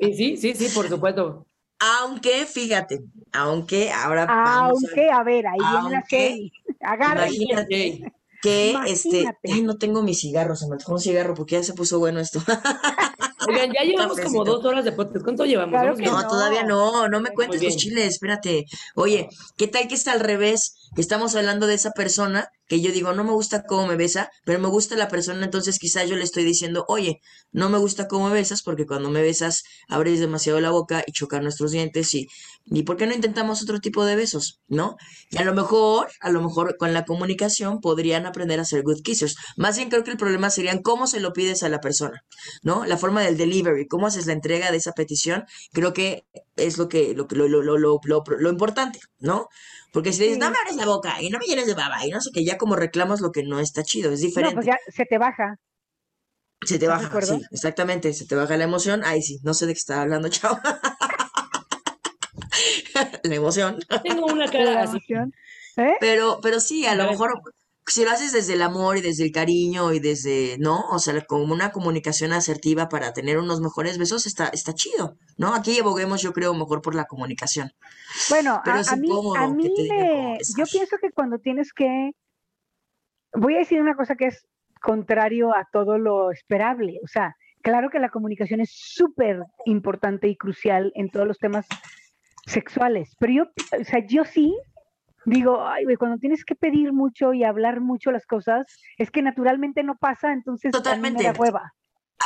[0.00, 1.46] Sí, sí, sí, sí, por supuesto.
[1.78, 3.00] Aunque, fíjate,
[3.32, 6.52] aunque ahora vamos a Aunque, a ver, ahí viene la Aunque, serie.
[6.80, 7.34] Agárrense.
[7.36, 8.12] Imagínate
[8.42, 9.52] que este, Imagínate.
[9.52, 12.20] ay, no tengo mi cigarro, se me antojó un cigarro porque ya se puso bueno
[12.20, 12.40] esto.
[13.48, 15.24] Oigan, ya llevamos como dos horas de podcast.
[15.24, 15.80] ¿Cuánto llevamos?
[15.98, 16.28] No, no.
[16.28, 17.78] todavía no, no me cuentes los bien.
[17.78, 18.64] chiles, espérate.
[18.94, 20.85] Oye, ¿qué tal que está al revés?
[20.96, 24.58] Estamos hablando de esa persona que yo digo, no me gusta cómo me besa, pero
[24.58, 27.20] me gusta la persona, entonces quizá yo le estoy diciendo, oye,
[27.52, 31.12] no me gusta cómo me besas porque cuando me besas abres demasiado la boca y
[31.12, 32.26] chocan nuestros dientes y,
[32.64, 34.60] ¿y por qué no intentamos otro tipo de besos?
[34.68, 34.96] ¿No?
[35.30, 39.02] Y a lo mejor, a lo mejor con la comunicación podrían aprender a ser good
[39.02, 39.36] kissers.
[39.56, 42.22] Más bien creo que el problema serían cómo se lo pides a la persona,
[42.62, 42.84] ¿no?
[42.84, 46.24] La forma del delivery, cómo haces la entrega de esa petición, creo que
[46.56, 48.00] es lo que, lo, lo, lo-
[48.38, 49.48] lo importante, ¿no?
[49.92, 50.40] Porque si le dices, Sí.
[50.44, 52.44] no me abres la boca y no me llenes de baba y no sé qué,
[52.44, 54.54] ya como reclamas lo que no está chido, es No, diferente.
[54.54, 55.56] pues ya se te baja.
[56.64, 59.02] se te ¿estás de baja, sí, exactamente, se te baja la emoción.
[59.04, 60.58] Ay, sí, no sé de qué está hablando, chao.
[63.22, 63.78] la emoción.
[64.02, 64.96] Tengo una cara así.
[64.96, 65.32] emoción.
[65.76, 65.92] ¿Eh?
[66.00, 67.40] Pero, pero sí, a lo mejor
[67.86, 70.80] si lo haces desde el amor y desde el cariño y desde, ¿no?
[70.90, 75.54] O sea, como una comunicación asertiva para tener unos mejores besos, está, está chido, ¿no?
[75.54, 77.70] Aquí aboguemos, yo creo, mejor por la comunicación.
[78.28, 79.08] Bueno, Pero a, es a mí,
[79.38, 82.10] a mí me, yo pienso que cuando tienes que,
[83.32, 84.46] voy a decir una cosa que es
[84.80, 90.36] contrario a todo lo esperable, o sea, claro que la comunicación es súper importante y
[90.36, 91.66] crucial en todos los temas
[92.46, 93.42] sexuales, pero yo,
[93.80, 94.56] o sea, yo sí
[95.26, 98.66] digo, ay, güey, cuando tienes que pedir mucho y hablar mucho las cosas,
[98.98, 101.24] es que naturalmente no pasa, entonces me Totalmente.
[101.24, 101.72] da hueva.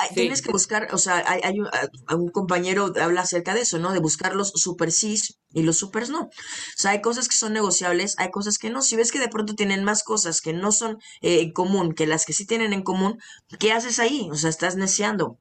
[0.09, 0.14] Sí.
[0.14, 3.78] Tienes que buscar, o sea, hay, hay un, a- un compañero habla acerca de eso,
[3.78, 3.92] ¿no?
[3.92, 6.20] De buscar los super sís y los supers no.
[6.22, 6.30] O
[6.76, 8.82] sea, hay cosas que son negociables, hay cosas que no.
[8.82, 12.07] Si ves que de pronto tienen más cosas que no son eh, en común que
[12.07, 13.18] las que sí tienen en común,
[13.59, 14.28] ¿qué haces ahí?
[14.30, 15.38] O sea, estás neceando.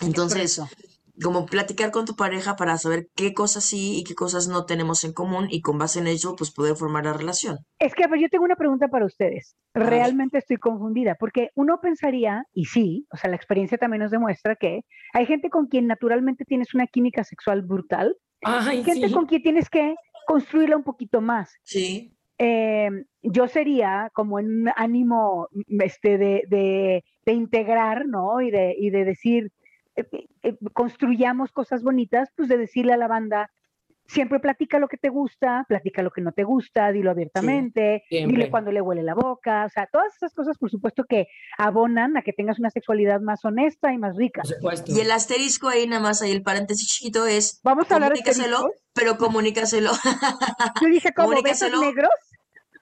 [0.00, 0.89] Entonces, correcto.
[1.22, 5.04] Como platicar con tu pareja para saber qué cosas sí y qué cosas no tenemos
[5.04, 7.58] en común y con base en ello, pues poder formar la relación.
[7.78, 9.56] Es que, a ver, yo tengo una pregunta para ustedes.
[9.74, 14.56] Realmente estoy confundida, porque uno pensaría, y sí, o sea, la experiencia también nos demuestra
[14.56, 14.80] que
[15.12, 19.14] hay gente con quien naturalmente tienes una química sexual brutal, Ay, y gente sí.
[19.14, 19.94] con quien tienes que
[20.26, 21.52] construirla un poquito más.
[21.64, 22.14] Sí.
[22.38, 22.88] Eh,
[23.22, 28.40] yo sería como en un ánimo este, de, de- de integrar, ¿no?
[28.40, 29.50] Y de, y de decir,
[30.00, 33.50] eh, eh, construyamos cosas bonitas, pues de decirle a la banda,
[34.10, 38.50] siempre platica lo que te gusta, platica lo que no te gusta, dilo abiertamente, dile
[38.50, 41.28] cuando le huele la boca, o sea, todas esas cosas, por supuesto, que
[41.58, 44.42] abonan a que tengas una sexualidad más honesta y más rica.
[44.86, 48.20] Y el asterisco ahí, nada más ahí el paréntesis chiquito es, Vamos a hablar de
[48.92, 49.92] pero comunícaselo.
[50.82, 52.10] Yo dije, como besos negros,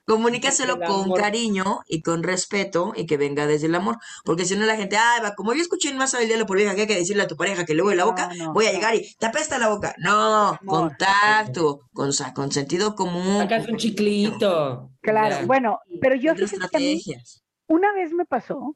[0.08, 3.98] Comunícaselo con cariño y con respeto y que venga desde el amor.
[4.24, 6.56] Porque si no la gente, ah, va, como yo escuché en más el diablo por
[6.56, 8.66] vieja que hay que decirle a tu pareja que le huele la boca, no, voy
[8.66, 9.94] a llegar y te apesta la boca.
[9.98, 13.38] No, contacto, con, con sentido común.
[13.38, 14.90] Sacas un chiclito.
[15.02, 15.46] claro, Ya.
[15.46, 17.44] bueno, pero yo fíjate que estrategias.
[17.68, 18.74] una vez me pasó,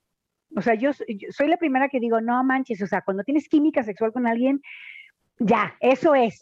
[0.55, 3.25] o sea, yo, soy- yo soy la primera que digo, no manches, o sea, cuando
[3.25, 4.61] tienes química sexual con alguien,
[5.45, 6.41] ya, eso es.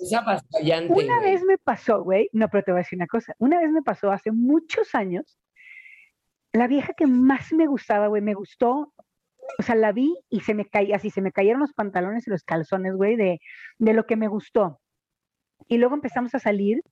[0.88, 1.32] Una güey.
[1.32, 3.82] vez me pasó, güey, no, pero te voy a decir una cosa, una vez me
[3.82, 5.38] pasó hace muchos años,
[6.53, 8.92] la vieja que más me gustaba, güey, me gustó,
[9.59, 12.30] o sea, la vi y se me caía, así se me cayeron los pantalones y
[12.30, 13.40] los calzones, güey, de,
[13.78, 14.80] de lo que me gustó.
[15.68, 16.82] Y luego empezamos a salir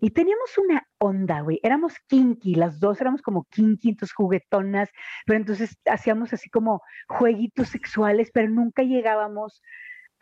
[0.00, 4.90] y teníamos una onda, güey, éramos kinky, las dos éramos como kinky, entonces juguetonas,
[5.24, 9.62] pero entonces hacíamos así como jueguitos sexuales, pero nunca llegábamos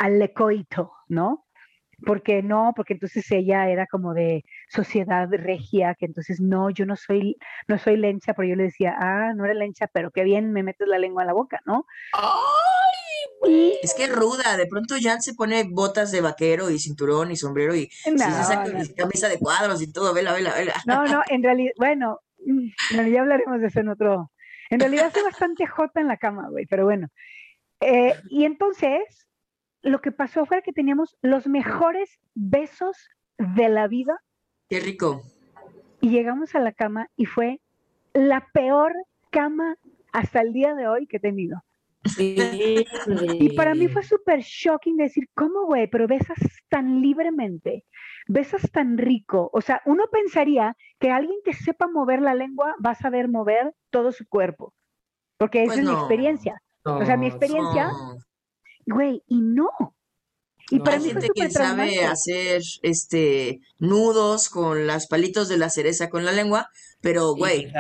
[0.03, 1.47] al lecoito, ¿no?
[2.05, 6.97] Porque no, porque entonces ella era como de sociedad regia, que entonces no, yo no
[6.97, 7.37] soy,
[7.69, 10.65] no soy lencha, pero yo le decía, ah, no eres lencha, pero qué bien me
[10.65, 11.87] metes la lengua a la boca, ¿no?
[13.81, 17.77] Es que ruda, de pronto Jan se pone botas de vaquero y cinturón y sombrero
[17.77, 18.81] y No, se saca no.
[18.81, 20.75] mi camisa de cuadros y todo, vela, vela, vela.
[20.85, 24.33] No, no, en realidad, bueno, mm, bueno, ya hablaremos de eso en otro.
[24.71, 27.07] En realidad soy bastante jota en la cama, güey, pero bueno.
[27.81, 29.29] Eh, y entonces,
[29.83, 32.97] lo que pasó fue que teníamos los mejores besos
[33.39, 34.18] de la vida
[34.68, 35.22] Qué rico.
[36.01, 37.61] y llegamos a la cama y fue
[38.14, 38.93] la peor
[39.30, 39.76] cama
[40.12, 41.62] hasta el día de hoy que he tenido.
[42.18, 45.87] Y para mí fue súper shocking decir, ¿cómo, güey?
[45.89, 47.85] Pero besas tan libremente,
[48.26, 49.51] besas tan rico.
[49.53, 53.72] O sea, uno pensaría que alguien que sepa mover la lengua va a saber mover
[53.91, 54.74] todo su cuerpo,
[55.39, 55.99] porque esa Pues es mi no.
[55.99, 56.62] experiencia.
[56.85, 58.16] O sea, mi experiencia, No.
[58.87, 59.68] Güey, y no.
[60.70, 65.68] Y para Hay mí gente que sabe hacer este nudos con las palitos de la
[65.68, 66.70] cereza con la lengua,
[67.03, 67.70] pero güey,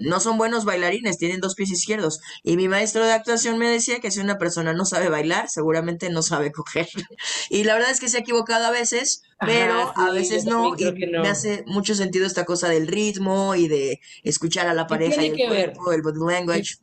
[0.00, 2.20] no son buenos bailarines, tienen dos pies izquierdos.
[2.42, 6.10] Y mi maestro de actuación me decía que si una persona no sabe bailar, seguramente
[6.10, 6.88] no sabe coger.
[7.50, 10.74] Y la verdad es que se ha equivocado a veces, Ajá, pero a veces no,
[10.76, 11.22] y no.
[11.22, 15.30] me hace mucho sentido esta cosa del ritmo y de escuchar a la pareja y
[15.30, 15.72] tiene el que ver.
[15.72, 16.74] cuerpo, el body language.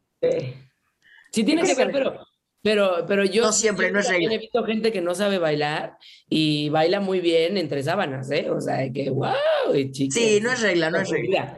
[1.31, 2.25] Sí tiene que ver, pero,
[2.63, 5.97] pero, pero yo No siempre, no es también he visto gente que no sabe bailar
[6.29, 8.49] y baila muy bien entre sábanas, ¿eh?
[8.49, 9.33] O sea, que wow,
[9.91, 10.13] chicas.
[10.21, 11.57] Sí, no es regla, no es regla.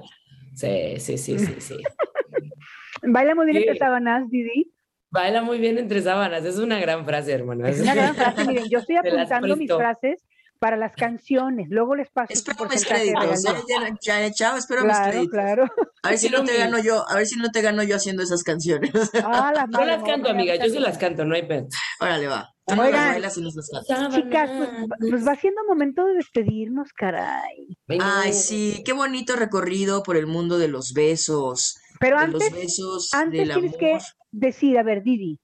[0.55, 1.77] Sí, sí, sí, sí, sí.
[3.05, 3.63] Baila muy bien Sí.
[3.63, 4.71] entre sábanas, Didi.
[5.11, 7.67] Baila muy bien entre sábanas, es una gran frase, hermano.
[7.67, 8.45] Es una gran frase.
[8.45, 10.23] Miren, yo estoy apuntando mis frases
[10.63, 11.67] para las canciones.
[11.69, 13.43] Luego les paso Espero mis porcentaje créditos.
[13.45, 13.95] ¿eh?
[14.01, 15.27] Ya- ya, chao, espero mis créditos.
[15.29, 15.65] claro.
[16.03, 18.23] A ver si no te gano yo, a ver si no te gano yo haciendo
[18.23, 18.93] esas canciones.
[19.25, 21.67] Ah, la Yo las canto, amiga, yo se las canto, no hay pedo.
[21.99, 22.49] Órale, va.
[22.65, 23.17] Tú Oigan.
[23.17, 24.15] y nos las cantas.
[24.15, 27.77] Chicas, pues, pues va siendo momento de despedirnos, caray.
[27.99, 31.77] Ay, sí, qué bonito recorrido por el mundo de los besos.
[31.99, 33.79] Pero de antes, los besos, antes del tienes amor.
[33.79, 33.97] que
[34.31, 35.41] decir, a ver, Didi,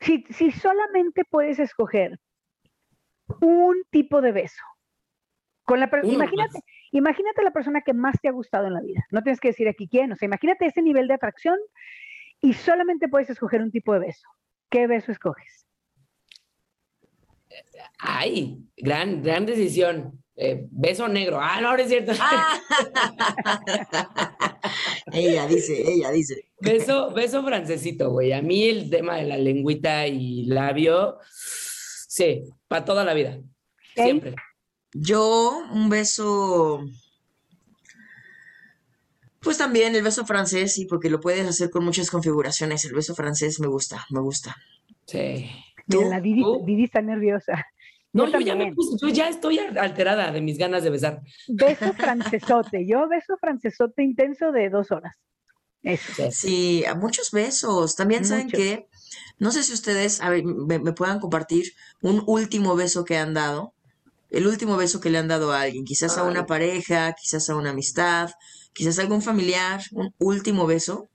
[0.00, 2.18] si, si solamente puedes escoger
[3.40, 4.62] un tipo de beso,
[5.64, 6.60] con la Uno imagínate,
[6.90, 9.06] imagínate la persona que más te ha gustado en la vida.
[9.10, 11.58] No tienes que decir aquí quién, o sea, imagínate ese nivel de atracción
[12.40, 14.28] y solamente puedes escoger un tipo de beso.
[14.70, 15.66] ¿Qué beso escoges?
[17.98, 20.22] Ay, gran, gran decisión.
[20.34, 21.38] Eh, beso negro.
[21.40, 22.12] Ah, no, no es cierto.
[25.12, 26.48] Ella dice, ella dice.
[26.60, 28.32] Beso, beso francesito, güey.
[28.32, 31.18] A mí el tema de la lengüita y labio,
[32.12, 33.40] sí, para toda la vida.
[33.94, 34.34] Siempre.
[34.92, 36.84] Yo, un beso.
[39.40, 42.84] Pues también el beso francés, sí, porque lo puedes hacer con muchas configuraciones.
[42.84, 44.54] El beso francés me gusta, me gusta.
[45.06, 45.50] Sí.
[45.86, 47.64] Mira, la Didi, Didi está nerviosa.
[48.12, 51.22] No, Yo yo ya me puse, yo ya estoy alterada de mis ganas de besar.
[51.48, 52.86] Beso francesote.
[52.86, 55.16] Yo beso francesote intenso de dos horas.
[55.82, 56.30] Eso.
[56.30, 57.96] Sí, a muchos besos.
[57.96, 58.86] También saben que
[59.38, 63.34] No sé si ustedes a ver, me, me puedan compartir un último beso que han
[63.34, 63.74] dado,
[64.30, 67.56] el último beso que le han dado a alguien, quizás a una pareja, quizás a
[67.56, 68.30] una amistad,
[68.72, 71.10] quizás a algún familiar, un último beso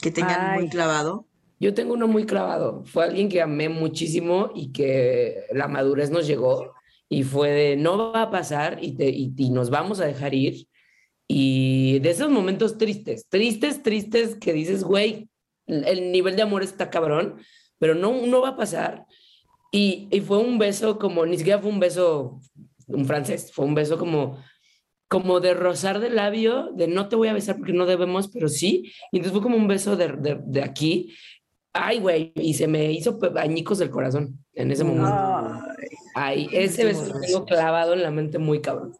[0.00, 0.68] que tengan muy Ay.
[0.70, 1.26] clavado.
[1.60, 2.82] Yo tengo uno muy clavado.
[2.84, 6.72] Fue alguien que amé muchísimo y que la madurez nos llegó
[7.08, 10.34] y fue de no va a pasar y, te- y- y nos vamos a dejar
[10.34, 10.66] ir.
[11.28, 15.28] Y de esos momentos tristes, tristes, tristes que dices, güey,
[15.72, 17.36] el el nivel de amor está cabrón,
[17.78, 19.06] pero no, no va a pasar.
[19.70, 22.38] Y, y fue un beso como, ni siquiera fue un beso,
[22.86, 24.38] un francés, fue un beso como,
[25.08, 28.48] como de rozar del labio, de no te voy a besar porque no debemos, pero
[28.48, 28.92] sí.
[29.10, 31.14] Y entonces fue como un beso de, de, de aquí.
[31.72, 35.10] Ay, güey, y se me hizo añicos del corazón en ese momento.
[36.14, 38.92] Ay, ese beso lo tengo clavado en la mente muy cabrón.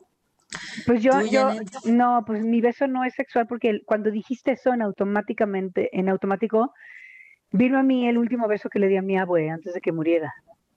[0.87, 1.51] Pues yo, ¿Tú, yo,
[1.85, 6.73] no, pues mi beso no es sexual porque cuando dijiste eso en automáticamente, en automático,
[7.51, 9.93] vino a mí el último beso que le di a mi abue antes de que
[9.93, 10.33] muriera,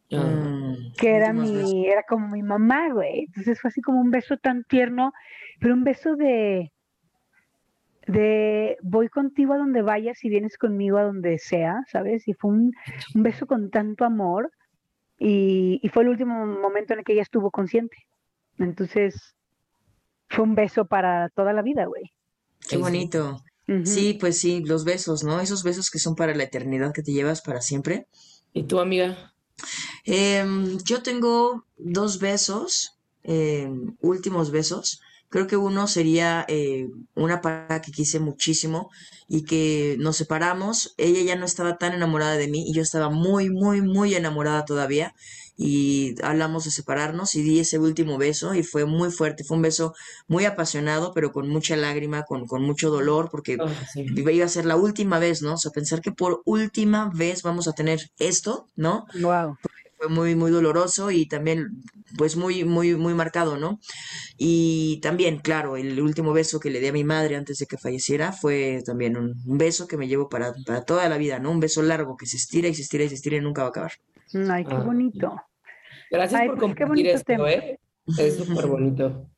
[0.10, 1.74] que era últimos besos.
[1.74, 3.26] mi, era como mi mamá, güey.
[3.26, 5.12] Entonces fue así como un beso tan tierno,
[5.60, 6.72] pero un beso de,
[8.08, 12.28] de voy contigo a donde vayas y vienes conmigo a donde sea, ¿sabes?
[12.28, 12.74] Y fue un,
[13.16, 14.52] un beso con tanto amor
[15.18, 17.98] y, y fue el último momento en el que ella estuvo consciente.
[18.58, 19.36] Entonces,
[20.30, 22.14] fue un beso para toda la vida, güey.
[22.68, 23.44] Qué bonito.
[23.84, 25.40] Sí, pues sí, los besos, ¿no?
[25.40, 28.08] Esos besos que son para la eternidad, que te llevas para siempre.
[28.54, 29.34] ¿Y tú, amiga?
[30.04, 35.02] Em, yo tengo dos besos, em, últimos besos.
[35.30, 38.90] Creo que uno sería eh, una pareja que quise muchísimo
[39.28, 40.94] y que nos separamos.
[40.98, 44.66] Ella ya no estaba tan enamorada de mí y yo estaba muy, muy, muy enamorada
[44.66, 45.14] todavía.
[45.58, 49.44] Y hablamos de separarnos y di ese último beso y fue muy fuerte.
[49.44, 49.94] Fue un beso
[50.28, 53.58] muy apasionado, pero con mucha lágrima, con, con mucho dolor, porque
[53.96, 55.54] iba iba a ser la última vez, ¿no?
[55.54, 59.06] O sea, pensar que por última vez vamos a tener esto, ¿no?
[59.22, 59.58] Wow.
[59.98, 61.68] Fue muy, muy doloroso y también,
[62.18, 63.80] pues, muy, muy, muy marcado, ¿no?
[64.38, 67.78] Y también, claro, el último beso que le di a mi madre antes de que
[67.78, 71.52] falleciera fue también un, un beso que me llevo para, para toda la vida, ¿no?
[71.52, 73.68] Un beso largo que se estira y se estira y se estira y nunca va
[73.68, 73.92] a acabar.
[74.50, 74.80] Ay, qué Ah.
[74.80, 75.36] bonito.
[76.12, 77.52] Gracias Ay, por pues, qué compartir bonito esto, tema.
[77.52, 77.80] ¿eh?
[78.18, 79.30] Es súper bonito.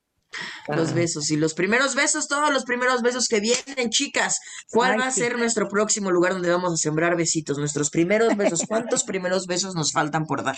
[0.68, 4.40] Los besos y los primeros besos, todos los primeros besos que vienen, chicas.
[4.72, 5.22] ¿Cuál Ay, va a sí.
[5.22, 7.58] ser nuestro próximo lugar donde vamos a sembrar besitos?
[7.58, 8.64] Nuestros primeros besos.
[8.68, 10.58] ¿Cuántos primeros besos nos faltan por dar?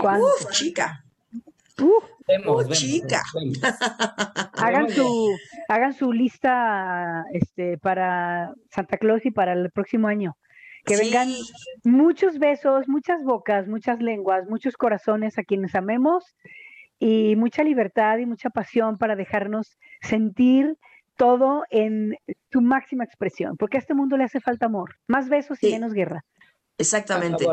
[0.00, 0.42] ¿Cuántos?
[0.42, 1.04] Uf, chica.
[1.76, 3.22] Vemos, Uh, vemos, chica.
[3.34, 3.58] vemos.
[4.54, 5.36] Hagan su,
[5.68, 10.36] hagan su lista este, para Santa Claus y para el próximo año.
[10.86, 11.04] Que Sí.
[11.04, 11.32] vengan
[11.82, 16.24] muchos besos, muchas bocas, muchas lenguas, muchos corazones a quienes amemos
[16.98, 20.76] y mucha libertad y mucha pasión para dejarnos sentir
[21.16, 22.16] todo en
[22.52, 25.92] su máxima expresión, porque a este mundo le hace falta amor, más besos y menos
[25.92, 26.24] guerra.
[26.78, 27.46] Exactamente.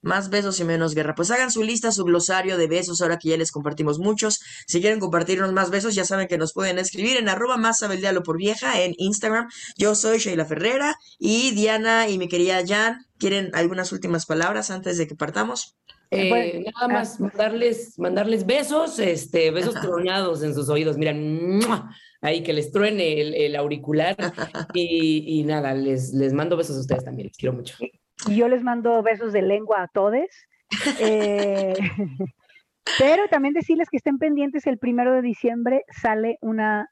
[0.00, 1.14] Más besos y menos guerra.
[1.14, 4.40] Pues hagan su lista, su glosario de besos, ahora que ya les compartimos muchos.
[4.66, 7.94] Si quieren compartirnos más besos, ya saben que nos pueden escribir en arroba más sabe
[7.94, 9.48] el diablo por vieja en Instagram.
[9.76, 13.04] Yo soy Sheila Ferrera y Diana y mi querida Jan.
[13.18, 15.76] ¿Quieren algunas últimas palabras antes de que partamos?
[16.10, 20.96] Eh, Bueno, nada más mandarles, mandarles besos, este, besos tronados en sus oídos.
[20.96, 21.90] Miren, ¡mua!
[22.20, 24.16] ahí que les truene el, el auricular.
[24.74, 27.28] Y, y nada, les, les mando besos a ustedes también.
[27.28, 27.76] Les quiero mucho.
[28.26, 30.26] Y yo les mando besos de lengua a todos.
[31.00, 31.74] Eh,
[32.98, 36.90] pero también decirles que estén pendientes, el primero de diciembre sale una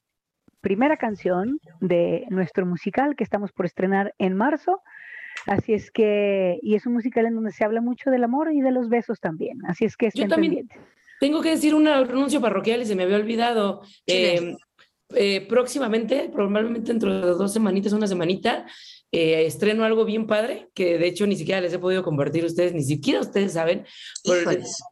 [0.60, 4.80] primera canción de nuestro musical que estamos por estrenar en marzo.
[5.46, 8.60] Así es que, y es un musical en donde se habla mucho del amor y
[8.60, 9.58] de los besos también.
[9.66, 10.52] Así es que estén también.
[10.52, 10.78] pendientes.
[11.20, 13.80] Tengo que decir un anuncio parroquial y se me había olvidado.
[14.04, 14.56] ¿Quién Eh,
[15.14, 18.66] eh, próximamente, probablemente dentro de dos semanitas, una semanita,
[19.12, 22.48] eh, estreno algo bien padre, que de hecho ni siquiera les he podido compartir a
[22.48, 23.86] ustedes, ni siquiera ustedes saben,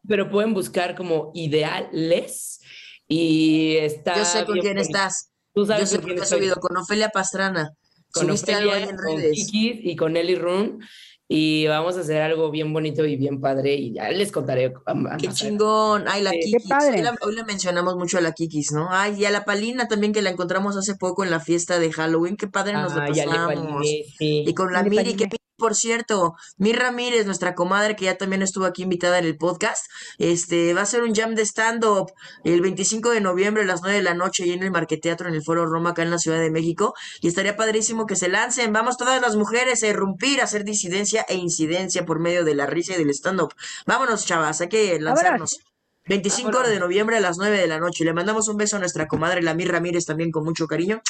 [0.07, 2.61] pero pueden buscar como Ideales
[3.09, 4.15] y está...
[4.15, 4.81] Yo sé con quién bonito.
[4.81, 5.31] estás.
[5.53, 6.39] Tú Yo sé con por quién qué has estoy.
[6.39, 7.73] subido con Ofelia Pastrana.
[8.15, 9.31] Con en con redes.
[9.35, 10.79] Kiki y con Eli Run
[11.27, 14.73] y vamos a hacer algo bien bonito y bien padre y ya les contaré.
[14.85, 16.05] a- Qué chingón.
[16.07, 16.39] Ay, la Sí.
[16.51, 16.69] Kikis.
[16.69, 16.97] padre.
[16.97, 18.87] Hoy la, hoy la mencionamos mucho a la Kikis, ¿no?
[18.91, 21.91] Ay, y a la Palina también que la encontramos hace poco en la fiesta de
[21.91, 22.37] Halloween.
[22.37, 23.45] Qué padre nos la Ah, le pasamos.
[23.47, 24.43] paliné, sí.
[24.47, 28.65] Y con la Miri, que por cierto, Mir Ramírez, nuestra comadre, que ya también estuvo
[28.65, 29.85] aquí invitada en el podcast,
[30.17, 32.11] este, va a hacer un jam de stand-up
[32.43, 35.33] el 25 de noviembre a las 9 de la noche ahí en el Marqueteatro, en
[35.33, 36.93] el Foro Roma, acá en la Ciudad de México.
[37.21, 38.73] Y estaría padrísimo que se lancen.
[38.73, 42.65] Vamos todas las mujeres a irrumpir, a hacer disidencia e incidencia por medio de la
[42.65, 43.53] risa y del stand-up.
[43.85, 45.59] Vámonos, chavas, hay que lanzarnos.
[46.07, 48.05] 25 de noviembre a las 9 de la noche.
[48.05, 51.01] Le mandamos un beso a nuestra comadre Lamir Ramírez también con mucho cariño.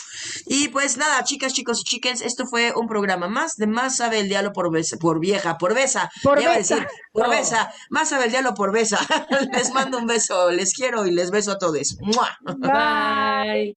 [0.45, 4.19] Y pues nada, chicas, chicos y chickens, esto fue un programa más de Más sabe
[4.21, 6.09] el diablo por, besa- por vieja, por besa.
[6.23, 6.53] Por besa.
[6.75, 7.29] decir, por No.
[7.31, 7.73] besa.
[7.89, 8.97] Más sabe el diablo por besa.
[9.51, 11.97] les mando un beso, les quiero y les beso a todos.
[11.99, 13.73] Bye.